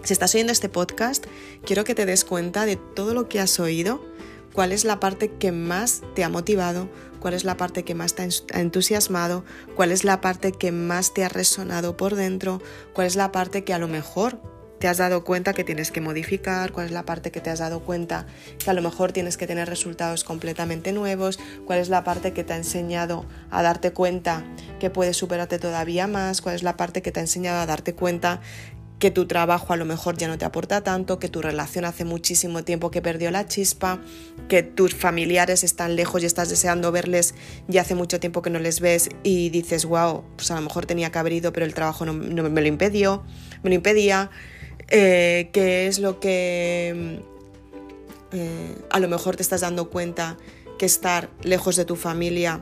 si 0.02 0.12
estás 0.12 0.34
oyendo 0.34 0.52
este 0.52 0.68
podcast, 0.68 1.26
quiero 1.64 1.84
que 1.84 1.94
te 1.94 2.06
des 2.06 2.24
cuenta 2.24 2.66
de 2.66 2.76
todo 2.76 3.14
lo 3.14 3.28
que 3.28 3.40
has 3.40 3.58
oído, 3.60 4.04
cuál 4.52 4.72
es 4.72 4.84
la 4.84 5.00
parte 5.00 5.30
que 5.30 5.52
más 5.52 6.02
te 6.14 6.24
ha 6.24 6.28
motivado, 6.28 6.88
cuál 7.20 7.34
es 7.34 7.44
la 7.44 7.56
parte 7.56 7.84
que 7.84 7.94
más 7.94 8.14
te 8.14 8.22
ha 8.52 8.60
entusiasmado, 8.60 9.44
cuál 9.76 9.92
es 9.92 10.04
la 10.04 10.20
parte 10.20 10.52
que 10.52 10.72
más 10.72 11.14
te 11.14 11.24
ha 11.24 11.28
resonado 11.28 11.96
por 11.96 12.16
dentro, 12.16 12.60
cuál 12.92 13.06
es 13.06 13.16
la 13.16 13.32
parte 13.32 13.64
que 13.64 13.72
a 13.72 13.78
lo 13.78 13.88
mejor 13.88 14.40
te 14.82 14.88
has 14.88 14.98
dado 14.98 15.22
cuenta 15.22 15.52
que 15.52 15.62
tienes 15.62 15.92
que 15.92 16.00
modificar, 16.00 16.72
cuál 16.72 16.86
es 16.86 16.92
la 16.92 17.04
parte 17.04 17.30
que 17.30 17.40
te 17.40 17.50
has 17.50 17.60
dado 17.60 17.84
cuenta 17.84 18.26
que 18.58 18.68
a 18.68 18.72
lo 18.72 18.82
mejor 18.82 19.12
tienes 19.12 19.36
que 19.36 19.46
tener 19.46 19.68
resultados 19.68 20.24
completamente 20.24 20.90
nuevos, 20.92 21.38
cuál 21.66 21.78
es 21.78 21.88
la 21.88 22.02
parte 22.02 22.32
que 22.32 22.42
te 22.42 22.52
ha 22.52 22.56
enseñado 22.56 23.24
a 23.52 23.62
darte 23.62 23.92
cuenta 23.92 24.42
que 24.80 24.90
puedes 24.90 25.16
superarte 25.16 25.60
todavía 25.60 26.08
más, 26.08 26.42
cuál 26.42 26.56
es 26.56 26.64
la 26.64 26.76
parte 26.76 27.00
que 27.00 27.12
te 27.12 27.20
ha 27.20 27.22
enseñado 27.22 27.60
a 27.60 27.66
darte 27.66 27.94
cuenta 27.94 28.40
que 28.98 29.12
tu 29.12 29.26
trabajo 29.26 29.72
a 29.72 29.76
lo 29.76 29.84
mejor 29.84 30.16
ya 30.16 30.26
no 30.26 30.36
te 30.36 30.44
aporta 30.44 30.82
tanto, 30.82 31.20
que 31.20 31.28
tu 31.28 31.42
relación 31.42 31.84
hace 31.84 32.04
muchísimo 32.04 32.64
tiempo 32.64 32.90
que 32.90 33.02
perdió 33.02 33.30
la 33.30 33.46
chispa, 33.46 34.00
que 34.48 34.64
tus 34.64 34.96
familiares 34.96 35.62
están 35.62 35.94
lejos 35.94 36.24
y 36.24 36.26
estás 36.26 36.48
deseando 36.50 36.90
verles 36.90 37.34
y 37.68 37.78
hace 37.78 37.94
mucho 37.94 38.18
tiempo 38.18 38.42
que 38.42 38.50
no 38.50 38.58
les 38.58 38.80
ves 38.80 39.10
y 39.22 39.50
dices, 39.50 39.84
wow, 39.84 40.24
pues 40.36 40.50
a 40.50 40.56
lo 40.56 40.60
mejor 40.60 40.86
tenía 40.86 41.10
que 41.12 41.18
haber 41.20 41.34
ido, 41.34 41.52
pero 41.52 41.66
el 41.66 41.74
trabajo 41.74 42.04
no, 42.04 42.14
me 42.14 42.60
lo 42.60 42.66
impidió, 42.66 43.22
me 43.62 43.70
lo 43.70 43.74
impedía, 43.74 44.30
eh, 44.88 45.50
qué 45.52 45.86
es 45.86 45.98
lo 45.98 46.20
que 46.20 47.20
eh, 48.32 48.78
a 48.90 49.00
lo 49.00 49.08
mejor 49.08 49.36
te 49.36 49.42
estás 49.42 49.60
dando 49.60 49.90
cuenta 49.90 50.36
que 50.78 50.86
estar 50.86 51.28
lejos 51.42 51.76
de 51.76 51.84
tu 51.84 51.96
familia 51.96 52.60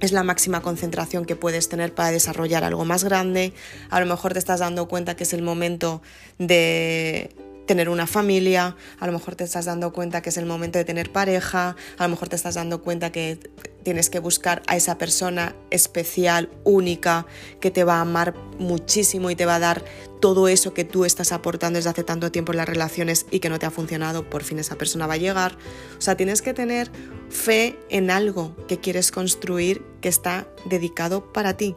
es 0.00 0.12
la 0.12 0.22
máxima 0.22 0.62
concentración 0.62 1.24
que 1.24 1.36
puedes 1.36 1.68
tener 1.68 1.94
para 1.94 2.10
desarrollar 2.10 2.62
algo 2.62 2.84
más 2.84 3.02
grande. 3.04 3.52
A 3.90 4.00
lo 4.00 4.06
mejor 4.06 4.32
te 4.32 4.38
estás 4.38 4.60
dando 4.60 4.86
cuenta 4.86 5.16
que 5.16 5.24
es 5.24 5.32
el 5.32 5.42
momento 5.42 6.02
de 6.38 7.34
tener 7.68 7.88
una 7.88 8.08
familia, 8.08 8.74
a 8.98 9.06
lo 9.06 9.12
mejor 9.12 9.36
te 9.36 9.44
estás 9.44 9.66
dando 9.66 9.92
cuenta 9.92 10.22
que 10.22 10.30
es 10.30 10.38
el 10.38 10.46
momento 10.46 10.78
de 10.78 10.84
tener 10.84 11.12
pareja, 11.12 11.76
a 11.98 12.02
lo 12.02 12.08
mejor 12.08 12.28
te 12.28 12.34
estás 12.34 12.56
dando 12.56 12.82
cuenta 12.82 13.12
que 13.12 13.38
tienes 13.84 14.10
que 14.10 14.18
buscar 14.18 14.62
a 14.66 14.74
esa 14.74 14.98
persona 14.98 15.54
especial, 15.70 16.50
única, 16.64 17.26
que 17.60 17.70
te 17.70 17.84
va 17.84 17.98
a 17.98 18.00
amar 18.00 18.34
muchísimo 18.58 19.30
y 19.30 19.36
te 19.36 19.46
va 19.46 19.56
a 19.56 19.58
dar 19.60 19.84
todo 20.20 20.48
eso 20.48 20.74
que 20.74 20.84
tú 20.84 21.04
estás 21.04 21.30
aportando 21.30 21.76
desde 21.76 21.90
hace 21.90 22.02
tanto 22.02 22.32
tiempo 22.32 22.52
en 22.52 22.58
las 22.58 22.68
relaciones 22.68 23.26
y 23.30 23.38
que 23.38 23.50
no 23.50 23.58
te 23.58 23.66
ha 23.66 23.70
funcionado, 23.70 24.28
por 24.28 24.42
fin 24.42 24.58
esa 24.58 24.76
persona 24.76 25.06
va 25.06 25.14
a 25.14 25.18
llegar. 25.18 25.56
O 25.98 26.00
sea, 26.00 26.16
tienes 26.16 26.42
que 26.42 26.54
tener 26.54 26.90
fe 27.28 27.78
en 27.90 28.10
algo 28.10 28.56
que 28.66 28.78
quieres 28.80 29.12
construir 29.12 29.84
que 30.00 30.08
está 30.08 30.48
dedicado 30.64 31.32
para 31.32 31.56
ti. 31.56 31.76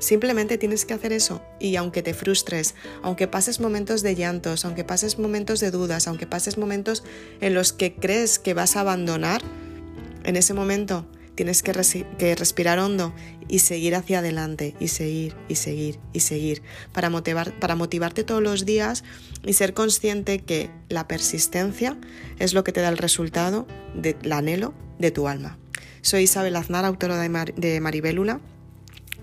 Simplemente 0.00 0.58
tienes 0.58 0.84
que 0.84 0.94
hacer 0.94 1.12
eso 1.12 1.42
y 1.58 1.76
aunque 1.76 2.02
te 2.02 2.14
frustres, 2.14 2.74
aunque 3.02 3.28
pases 3.28 3.60
momentos 3.60 4.02
de 4.02 4.14
llantos, 4.14 4.64
aunque 4.64 4.84
pases 4.84 5.18
momentos 5.18 5.60
de 5.60 5.70
dudas, 5.70 6.06
aunque 6.06 6.26
pases 6.26 6.58
momentos 6.58 7.02
en 7.40 7.54
los 7.54 7.72
que 7.72 7.94
crees 7.94 8.38
que 8.38 8.54
vas 8.54 8.76
a 8.76 8.80
abandonar, 8.80 9.42
en 10.24 10.36
ese 10.36 10.54
momento 10.54 11.06
tienes 11.34 11.62
que, 11.62 11.72
respirar 11.72 12.78
hondo 12.78 13.14
y 13.48 13.60
seguir 13.60 13.94
hacia 13.94 14.18
adelante 14.18 14.74
y 14.80 14.88
seguir 14.88 15.34
y 15.48 15.54
seguir 15.54 16.00
y 16.12 16.20
seguir 16.20 16.62
para, 16.92 17.10
motivar, 17.10 17.52
para 17.60 17.76
motivarte 17.76 18.24
todos 18.24 18.42
los 18.42 18.64
días 18.64 19.04
y 19.44 19.52
ser 19.52 19.74
consciente 19.74 20.40
que 20.40 20.70
la 20.88 21.06
persistencia 21.06 21.96
es 22.38 22.54
lo 22.54 22.64
que 22.64 22.72
te 22.72 22.80
da 22.80 22.88
el 22.88 22.98
resultado 22.98 23.66
del 23.94 24.32
anhelo 24.32 24.74
de 24.98 25.10
tu 25.10 25.28
alma. 25.28 25.58
Soy 26.00 26.22
Isabel 26.22 26.56
Aznar, 26.56 26.84
autora 26.84 27.18
de, 27.18 27.52
de 27.56 27.80
Maribélula 27.80 28.40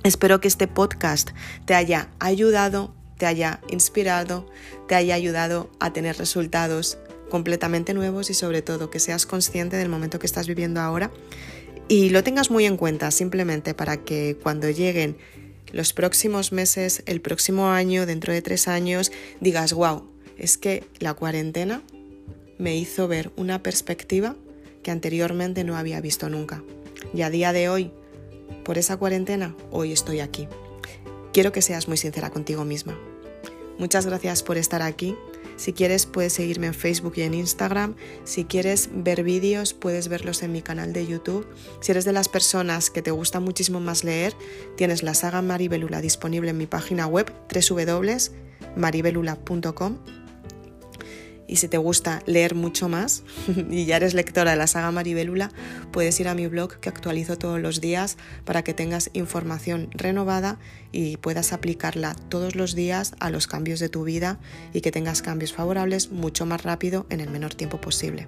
Espero 0.04 0.42
que 0.42 0.50
este 0.50 0.68
podcast 0.68 1.30
te 1.66 1.76
haya 1.76 2.10
ayudado, 2.20 2.94
te 3.18 3.26
haya 3.26 3.62
inspirado, 3.70 4.46
te 4.88 4.96
haya 4.96 5.16
ayudado 5.16 5.70
a 5.80 5.94
tener 5.94 6.18
resultados 6.18 6.98
completamente 7.30 7.94
nuevos 7.94 8.30
y 8.30 8.34
sobre 8.34 8.62
todo 8.62 8.90
que 8.90 9.00
seas 9.00 9.26
consciente 9.26 9.78
del 9.78 9.88
momento 9.88 10.20
que 10.20 10.26
estás 10.26 10.48
viviendo 10.48 10.82
ahora 10.82 11.10
y 11.88 12.10
lo 12.10 12.24
tengas 12.24 12.52
muy 12.52 12.66
en 12.66 12.76
cuenta 12.78 13.12
simplemente 13.12 13.74
para 13.74 13.98
que 13.98 14.38
cuando 14.42 14.70
lleguen 14.70 15.18
los 15.72 15.94
próximos 15.94 16.52
meses, 16.52 17.04
el 17.06 17.22
próximo 17.22 17.70
año, 17.70 18.06
dentro 18.06 18.34
de 18.34 18.42
tres 18.42 18.68
años, 18.68 19.12
digas, 19.40 19.74
wow, 19.74 20.08
es 20.38 20.58
que 20.58 20.84
la 21.00 21.14
cuarentena 21.14 21.82
me 22.58 22.76
hizo 22.76 23.08
ver 23.08 23.32
una 23.36 23.64
perspectiva 23.64 24.36
que 24.84 24.92
anteriormente 24.92 25.64
no 25.64 25.78
había 25.78 26.02
visto 26.02 26.30
nunca. 26.30 26.62
Y 27.14 27.22
a 27.22 27.30
día 27.30 27.54
de 27.54 27.70
hoy 27.70 27.92
por 28.64 28.78
esa 28.78 28.98
cuarentena, 28.98 29.56
hoy 29.72 29.92
estoy 29.92 30.20
aquí. 30.20 30.48
Quiero 31.34 31.52
que 31.52 31.62
seas 31.62 31.88
muy 31.88 31.98
sincera 31.98 32.30
contigo 32.30 32.66
misma. 32.66 32.98
Muchas 33.78 34.06
gracias 34.06 34.44
por 34.44 34.58
estar 34.58 34.82
aquí. 34.82 35.16
Si 35.56 35.74
quieres 35.74 36.06
puedes 36.06 36.34
seguirme 36.34 36.68
en 36.68 36.74
Facebook 36.74 37.14
y 37.16 37.22
en 37.22 37.34
Instagram. 37.34 37.96
Si 38.24 38.46
quieres 38.46 38.90
ver 38.94 39.24
vídeos 39.24 39.74
puedes 39.74 40.08
verlos 40.08 40.44
en 40.44 40.52
mi 40.52 40.62
canal 40.62 40.94
de 40.94 41.08
YouTube. 41.08 41.48
Si 41.82 41.92
eres 41.92 42.06
de 42.06 42.14
las 42.14 42.30
personas 42.30 42.90
que 42.90 43.02
te 43.02 43.12
gusta 43.12 43.40
muchísimo 43.40 43.80
más 43.80 44.04
leer, 44.04 44.36
tienes 44.78 45.04
la 45.04 45.14
saga 45.14 45.42
Maribelula 45.42 46.02
disponible 46.02 46.52
en 46.52 46.58
mi 46.58 46.68
página 46.68 47.08
web 47.08 47.32
www.maribelula.com 47.54 50.23
y 51.48 51.58
si 51.58 51.68
te 51.68 51.78
gusta 51.78 52.22
leer 52.26 52.56
mucho 52.56 52.90
más 52.90 53.24
y 53.70 53.86
ya 53.86 53.98
eres 53.98 54.14
lectora 54.14 54.52
de 54.52 54.58
la 54.58 54.68
saga 54.68 54.92
Maribélula, 54.92 55.52
puedes 55.92 56.20
ir 56.20 56.28
a 56.28 56.36
mi 56.36 56.48
blog 56.48 56.80
que 56.80 56.90
actualizo 56.90 57.38
todos 57.38 57.60
los 57.60 57.82
días 57.82 58.18
para 58.46 58.64
que 58.64 58.74
tengas 58.74 59.10
información 59.14 59.90
renovada 59.92 60.60
y 60.92 61.18
puedas 61.18 61.54
aplicarla 61.54 62.16
todos 62.30 62.56
los 62.56 62.76
días 62.76 63.16
a 63.20 63.30
los 63.30 63.48
cambios 63.48 63.80
de 63.80 63.90
tu 63.90 64.04
vida 64.04 64.40
y 64.74 64.82
que 64.82 64.92
tengas 64.92 65.22
cambios 65.22 65.54
favorables 65.54 66.12
mucho 66.12 66.46
más 66.46 66.64
rápido 66.64 67.06
en 67.10 67.20
el 67.20 67.30
menor 67.30 67.56
tiempo 67.56 67.82
posible. 67.82 68.28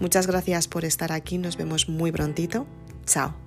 Muchas 0.00 0.26
gracias 0.26 0.68
por 0.68 0.84
estar 0.84 1.12
aquí, 1.12 1.38
nos 1.38 1.56
vemos 1.56 1.88
muy 1.88 2.12
prontito. 2.12 2.66
Chao. 3.04 3.45